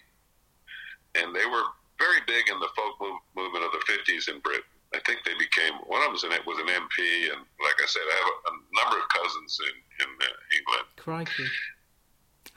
and 1.16 1.34
they 1.34 1.46
were 1.46 1.64
very 1.98 2.20
big 2.28 2.50
in 2.50 2.60
the 2.60 2.68
folk 2.76 3.00
move, 3.00 3.22
movement 3.38 3.64
of 3.64 3.72
the 3.72 3.80
'50s 3.88 4.28
in 4.28 4.42
Britain. 4.42 4.68
I 4.94 5.00
think 5.06 5.20
they 5.24 5.34
became 5.40 5.74
one 5.88 6.02
of 6.02 6.06
them 6.08 6.14
was 6.14 6.24
an, 6.24 6.32
was 6.46 6.60
an 6.60 6.68
MP, 6.68 7.32
and 7.32 7.40
like 7.64 7.78
I 7.82 7.86
said, 7.88 8.02
I 8.06 8.16
have 8.18 8.28
a, 8.28 8.52
a 8.52 8.84
number 8.84 8.98
of 9.04 9.10
cousins 9.10 9.60
in 9.68 10.06
in 10.06 10.10
uh, 10.22 10.58
England, 10.58 10.88
Crikey. 10.98 11.46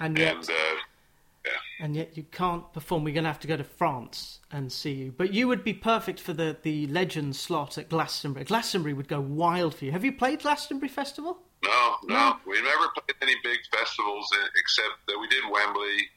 And 0.00 0.18
yet, 0.18 0.34
and 0.36 0.50
uh, 0.50 1.50
and 1.80 1.94
yet 1.94 2.16
you 2.16 2.24
can't 2.24 2.72
perform. 2.72 3.04
We're 3.04 3.14
going 3.14 3.24
to 3.24 3.30
have 3.30 3.40
to 3.40 3.46
go 3.46 3.56
to 3.56 3.64
France 3.64 4.40
and 4.50 4.72
see 4.72 4.92
you. 4.92 5.14
But 5.16 5.32
you 5.34 5.46
would 5.46 5.62
be 5.62 5.74
perfect 5.74 6.18
for 6.20 6.32
the 6.32 6.56
the 6.62 6.86
legend 6.88 7.36
slot 7.36 7.78
at 7.78 7.88
Glastonbury. 7.88 8.44
Glastonbury 8.44 8.94
would 8.94 9.08
go 9.08 9.20
wild 9.20 9.74
for 9.74 9.84
you. 9.84 9.92
Have 9.92 10.04
you 10.04 10.12
played 10.12 10.40
Glastonbury 10.40 10.88
Festival? 10.88 11.38
no, 11.62 11.96
no, 12.04 12.14
No. 12.14 12.36
we 12.46 12.60
never 12.62 12.88
played 12.96 13.16
any 13.22 13.36
big 13.44 13.58
festivals 13.72 14.28
uh, 14.34 14.46
except 14.58 14.94
that 15.08 15.18
we 15.18 15.28
did 15.28 15.44
Wembley 15.50 16.08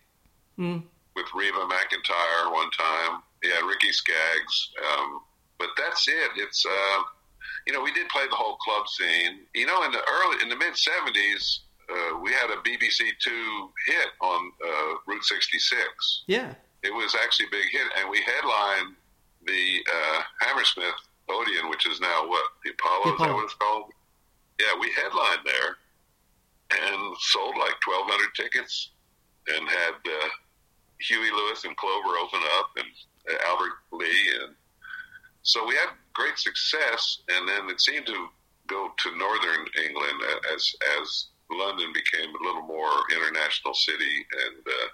Mm. 0.59 0.81
with 1.15 1.27
Reba 1.35 1.59
McEntire 1.59 2.51
one 2.51 2.71
time. 2.71 3.21
Yeah, 3.43 3.59
Ricky 3.67 3.91
Skaggs. 3.91 4.71
Um, 4.91 5.19
but 5.59 5.69
that's 5.77 6.07
it. 6.07 6.31
It's 6.37 6.65
uh, 6.65 7.03
you 7.65 7.73
know 7.73 7.81
we 7.81 7.91
did 7.93 8.09
play 8.09 8.23
the 8.29 8.35
whole 8.35 8.57
club 8.57 8.87
scene. 8.87 9.39
You 9.53 9.65
know, 9.65 9.83
in 9.83 9.91
the 9.91 9.99
early 9.99 10.43
in 10.43 10.49
the 10.49 10.55
mid 10.55 10.73
'70s, 10.73 11.59
uh, 11.89 12.17
we 12.21 12.31
had 12.31 12.49
a 12.49 12.57
BBC 12.61 13.11
Two 13.19 13.69
hit 13.85 14.09
on 14.21 14.51
uh, 14.65 14.93
Route 15.07 15.23
66. 15.23 16.23
Yeah. 16.27 16.53
It 16.83 16.93
was 16.93 17.15
actually 17.21 17.47
a 17.47 17.51
big 17.51 17.65
hit, 17.71 17.87
and 17.99 18.09
we 18.09 18.21
headlined 18.21 18.95
the 19.45 19.83
uh, 19.91 20.21
Hammersmith 20.41 20.93
Odeon, 21.29 21.69
which 21.69 21.87
is 21.87 21.99
now 21.99 22.27
what 22.27 22.43
the 22.63 22.71
Apollo. 22.71 23.03
The 23.03 23.11
Is 23.13 23.19
that 23.19 23.33
what 23.33 23.43
it's 23.45 23.53
called? 23.55 23.91
Yeah, 24.59 24.73
we 24.79 24.91
headlined 24.93 25.45
there 25.45 25.77
and 26.71 27.15
sold 27.19 27.55
like 27.57 27.75
1,200 27.85 28.35
tickets, 28.35 28.89
and 29.47 29.67
had 29.67 29.95
uh, 30.05 30.27
Huey 30.99 31.31
Lewis 31.31 31.63
and 31.63 31.75
Clover 31.77 32.17
open 32.17 32.39
up, 32.59 32.71
and 32.77 32.87
uh, 33.29 33.47
Albert 33.47 33.73
Lee, 33.91 34.33
and 34.43 34.55
so 35.47 35.65
we 35.65 35.75
had 35.75 35.89
great 36.13 36.37
success. 36.37 37.19
And 37.33 37.47
then 37.47 37.69
it 37.69 37.79
seemed 37.81 38.05
to 38.07 38.27
go 38.67 38.89
to 39.03 39.17
northern 39.17 39.63
England 39.85 40.19
as 40.53 40.75
as 40.99 41.27
London 41.49 41.89
became 41.93 42.29
a 42.35 42.43
little 42.43 42.63
more 42.63 42.91
international 43.15 43.73
city, 43.73 44.15
and 44.45 44.57
uh, 44.67 44.87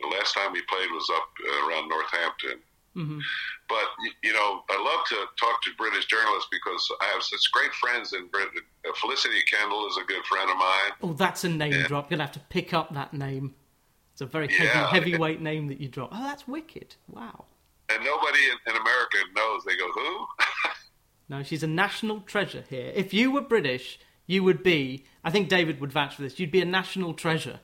the 0.00 0.08
last 0.16 0.34
time 0.34 0.52
we 0.52 0.60
played 0.68 0.90
was 0.90 1.08
up 1.18 1.28
uh, 1.40 1.66
around 1.68 1.88
Northampton. 1.88 2.58
hmm 2.92 3.20
But 3.68 3.88
you 4.22 4.34
know, 4.34 4.62
I 4.68 4.76
love 4.90 5.02
to 5.12 5.16
talk 5.40 5.62
to 5.64 5.70
British 5.78 6.04
journalists 6.06 6.48
because 6.52 6.84
I 7.00 7.06
have 7.06 7.22
such 7.22 7.40
great 7.52 7.72
friends 7.82 8.12
in 8.12 8.26
Britain. 8.28 8.60
Uh, 8.86 8.92
Felicity 9.00 9.40
Kendal 9.50 9.88
is 9.88 9.96
a 9.96 10.04
good 10.04 10.22
friend 10.26 10.50
of 10.50 10.58
mine. 10.58 10.92
Oh, 11.02 11.12
that's 11.14 11.44
a 11.44 11.48
name 11.48 11.72
drop. 11.88 12.10
You're 12.10 12.18
going 12.18 12.26
to 12.26 12.26
have 12.26 12.32
to 12.32 12.40
pick 12.50 12.74
up 12.74 12.92
that 12.92 13.14
name. 13.14 13.54
It's 14.12 14.20
a 14.20 14.26
very 14.26 14.48
heavy, 14.52 14.64
Yeah. 14.68 14.90
heavyweight 14.90 15.40
name 15.40 15.68
that 15.68 15.80
you 15.80 15.88
drop. 15.88 16.10
Oh, 16.12 16.22
that's 16.22 16.46
wicked. 16.46 16.94
Wow. 17.08 17.46
And 17.90 18.02
nobody 18.04 18.38
in, 18.44 18.74
in 18.74 18.80
America 18.80 19.18
knows. 19.34 19.64
They 19.64 19.76
go, 19.76 19.90
who? 19.92 20.26
No, 21.28 21.42
she's 21.42 21.62
a 21.62 21.66
national 21.66 22.20
treasure 22.20 22.64
here. 22.68 22.92
If 22.94 23.14
you 23.14 23.30
were 23.30 23.40
British, 23.40 23.98
you 24.26 24.44
would 24.44 24.62
be, 24.62 25.06
I 25.22 25.30
think 25.30 25.48
David 25.48 25.80
would 25.80 25.92
vouch 25.92 26.14
for 26.14 26.22
this, 26.22 26.38
you'd 26.38 26.50
be 26.50 26.60
a 26.60 26.66
national 26.66 27.14
treasure. 27.14 27.60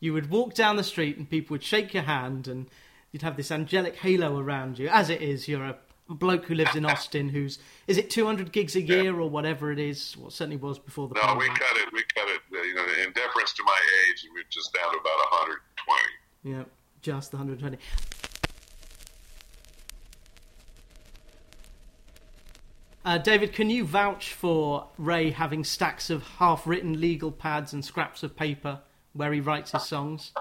You 0.00 0.12
would 0.12 0.30
walk 0.30 0.54
down 0.54 0.76
the 0.76 0.84
street 0.84 1.16
and 1.16 1.28
people 1.28 1.54
would 1.54 1.62
shake 1.62 1.94
your 1.94 2.02
hand 2.02 2.48
and 2.48 2.68
you'd 3.12 3.22
have 3.22 3.36
this 3.36 3.52
angelic 3.52 3.96
halo 3.96 4.38
around 4.38 4.78
you. 4.78 4.88
As 4.88 5.10
it 5.10 5.22
is, 5.22 5.46
you're 5.46 5.64
a 5.64 5.78
bloke 6.08 6.46
who 6.46 6.54
lives 6.54 6.76
in 6.76 6.84
Austin 6.84 7.28
who's, 7.28 7.58
is 7.86 7.96
it 7.96 8.10
200 8.10 8.52
gigs 8.52 8.76
a 8.76 8.82
year 8.82 9.18
or 9.18 9.30
whatever 9.30 9.72
it 9.72 9.78
is? 9.78 10.16
Well, 10.18 10.28
it 10.28 10.32
certainly 10.32 10.56
was 10.56 10.78
before 10.78 11.08
the 11.08 11.14
no, 11.14 11.36
we 11.36 11.46
cut 11.46 11.76
it. 11.76 11.92
We 11.92 12.02
cut 12.14 12.28
it. 12.28 12.40
You 12.50 12.74
know, 12.74 12.84
in 13.04 13.12
deference 13.12 13.52
to 13.54 13.62
my 13.64 13.78
age, 14.08 14.26
we're 14.34 14.42
just 14.50 14.74
down 14.74 14.92
to 14.92 14.98
about 14.98 15.18
120. 16.42 16.56
Yeah, 16.56 16.64
just 17.00 17.30
the 17.30 17.36
120. 17.38 17.78
Uh, 23.04 23.18
David, 23.18 23.52
can 23.52 23.68
you 23.68 23.84
vouch 23.84 24.32
for 24.32 24.88
Ray 24.96 25.30
having 25.30 25.62
stacks 25.62 26.08
of 26.08 26.22
half 26.38 26.66
written 26.66 27.00
legal 27.00 27.30
pads 27.30 27.72
and 27.72 27.84
scraps 27.84 28.22
of 28.22 28.34
paper 28.34 28.80
where 29.12 29.32
he 29.32 29.40
writes 29.40 29.72
his 29.72 29.82
songs? 29.84 30.32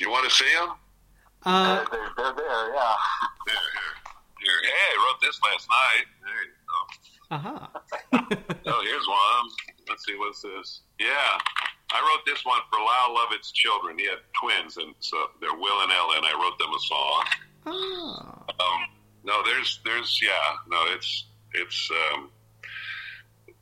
You 0.00 0.10
want 0.10 0.28
to 0.28 0.34
see 0.34 0.44
them? 0.54 0.76
Uh, 1.44 1.84
they're, 1.90 2.08
they're 2.16 2.32
there, 2.34 2.74
yeah. 2.74 2.94
Here, 3.46 3.56
here, 3.74 3.92
here. 4.40 4.60
Hey, 4.62 4.92
I 4.92 5.06
wrote 5.10 5.20
this 5.20 5.40
last 5.42 5.68
night. 5.70 6.04
There 6.24 6.44
you 6.44 6.52
go. 6.70 7.34
aha. 7.34 7.70
Oh, 8.66 8.80
here's 8.82 9.06
one. 9.06 9.50
Let's 9.88 10.06
see, 10.06 10.14
what's 10.16 10.40
this? 10.40 10.80
Yeah, 10.98 11.38
I 11.90 12.00
wrote 12.00 12.24
this 12.24 12.44
one 12.46 12.60
for 12.72 12.78
Lyle 12.78 13.14
Lovett's 13.14 13.52
children. 13.52 13.98
He 13.98 14.06
had 14.06 14.18
twins, 14.40 14.78
and 14.78 14.94
so 15.00 15.16
they're 15.40 15.52
Will 15.54 15.82
and 15.82 15.92
Ellen. 15.92 16.22
I 16.24 16.32
wrote 16.40 16.58
them 16.58 16.72
a 16.72 16.80
song. 16.80 17.24
ah. 17.66 18.44
Um, 18.48 18.80
no, 19.24 19.42
there's, 19.44 19.80
there's, 19.84 20.18
yeah, 20.22 20.56
no, 20.68 20.78
it's, 20.94 21.26
it's, 21.54 21.90
um, 22.12 22.30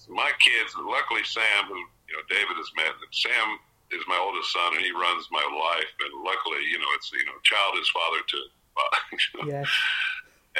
my 0.08 0.30
kids. 0.40 0.74
Luckily, 0.76 1.22
Sam, 1.24 1.68
who 1.68 1.78
you 1.78 2.14
know 2.16 2.24
David 2.28 2.56
has 2.58 2.70
met, 2.76 2.94
Sam 3.12 3.58
is 3.92 4.02
my 4.08 4.18
oldest 4.18 4.52
son, 4.52 4.74
and 4.74 4.84
he 4.84 4.92
runs 4.92 5.28
my 5.30 5.44
life. 5.44 5.92
And 6.00 6.24
luckily, 6.24 6.64
you 6.70 6.78
know, 6.78 6.90
it's 6.96 7.12
you 7.12 7.24
know, 7.26 7.38
child 7.44 7.76
is 7.80 7.88
father 7.90 8.22
to. 8.26 8.38
Yes. 9.46 9.68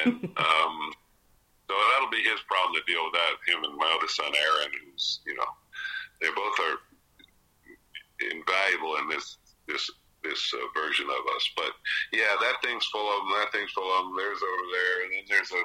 and 0.05 0.13
um, 0.37 0.77
so 1.69 1.73
that'll 1.73 2.13
be 2.13 2.21
his 2.21 2.41
problem 2.45 2.77
to 2.77 2.85
deal 2.85 3.05
with 3.05 3.17
that. 3.17 3.41
Him 3.49 3.65
and 3.65 3.77
my 3.77 3.89
other 3.97 4.09
son 4.09 4.29
Aaron, 4.29 4.73
who's 4.85 5.21
you 5.25 5.35
know, 5.35 5.49
they 6.21 6.29
both 6.37 6.59
are 6.61 6.77
invaluable 8.31 8.97
in 8.97 9.09
this 9.09 9.39
this 9.67 9.91
this 10.23 10.53
uh, 10.55 10.67
version 10.79 11.07
of 11.09 11.25
us. 11.35 11.45
But 11.57 11.73
yeah, 12.13 12.37
that 12.41 12.61
thing's 12.63 12.85
full 12.87 13.09
of 13.09 13.25
them. 13.25 13.33
That 13.41 13.53
thing's 13.53 13.73
full 13.73 13.89
of 13.89 14.05
them. 14.05 14.17
There's 14.17 14.43
over 14.43 14.67
there, 14.77 14.97
and 15.05 15.11
then 15.17 15.25
there's 15.29 15.53
a 15.53 15.63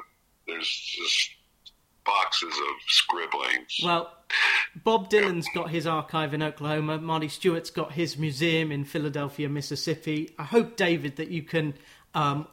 there's 0.47 0.67
just 0.67 1.36
boxes 2.07 2.53
of 2.55 2.75
scribblings. 2.87 3.79
Well, 3.83 4.11
Bob 4.83 5.09
Dylan's 5.11 5.47
got 5.53 5.69
his 5.69 5.85
archive 5.85 6.33
in 6.33 6.41
Oklahoma. 6.41 6.97
Marty 6.97 7.27
Stuart's 7.27 7.69
got 7.69 7.91
his 7.91 8.17
museum 8.17 8.71
in 8.71 8.83
Philadelphia, 8.85 9.47
Mississippi. 9.49 10.33
I 10.39 10.43
hope, 10.45 10.75
David, 10.75 11.17
that 11.17 11.27
you 11.29 11.43
can 11.43 11.75
um, 12.15 12.47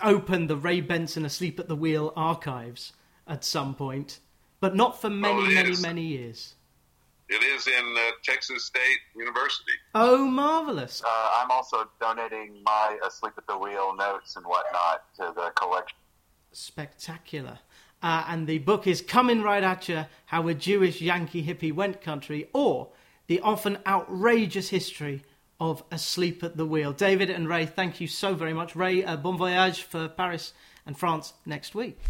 open 0.00 0.46
the 0.46 0.56
Ray 0.56 0.80
Benson 0.80 1.24
Asleep 1.24 1.58
at 1.58 1.66
the 1.66 1.76
Wheel 1.76 2.12
archives 2.14 2.92
at 3.26 3.44
some 3.44 3.74
point 3.74 4.20
but 4.60 4.76
not 4.76 5.00
for 5.00 5.10
many, 5.10 5.34
Oh, 5.34 5.40
many, 5.54 5.70
is. 5.70 5.82
many 5.82 6.02
years. 6.02 6.54
It 7.28 7.42
is 7.42 7.66
in 7.66 7.94
uh, 7.98 8.10
Texas 8.22 8.64
State 8.66 8.98
University. 9.16 9.72
Oh, 9.92 10.24
marvelous! 10.24 11.02
Uh, 11.04 11.30
I'm 11.40 11.50
also 11.50 11.88
donating 12.00 12.62
my 12.64 12.96
asleep 13.04 13.32
at 13.38 13.46
the 13.48 13.58
wheel 13.58 13.96
notes 13.96 14.36
and 14.36 14.46
whatnot 14.46 15.02
to 15.16 15.32
the 15.34 15.50
collection. 15.56 15.96
Spectacular. 16.52 17.58
Uh, 18.02 18.24
and 18.28 18.46
the 18.46 18.58
book 18.58 18.86
is 18.86 19.00
Coming 19.00 19.42
Right 19.42 19.62
At 19.62 19.88
You 19.88 20.06
How 20.26 20.48
a 20.48 20.54
Jewish 20.54 21.00
Yankee 21.00 21.44
Hippie 21.44 21.72
Went 21.72 22.00
Country, 22.00 22.48
or 22.52 22.88
The 23.28 23.40
Often 23.40 23.78
Outrageous 23.86 24.70
History 24.70 25.22
of 25.60 25.84
Asleep 25.92 26.42
at 26.42 26.56
the 26.56 26.66
Wheel. 26.66 26.92
David 26.92 27.30
and 27.30 27.48
Ray, 27.48 27.66
thank 27.66 28.00
you 28.00 28.08
so 28.08 28.34
very 28.34 28.52
much. 28.52 28.74
Ray, 28.74 29.04
uh, 29.04 29.16
bon 29.16 29.38
voyage 29.38 29.82
for 29.82 30.08
Paris 30.08 30.52
and 30.84 30.98
France 30.98 31.34
next 31.46 31.76
week. 31.76 32.00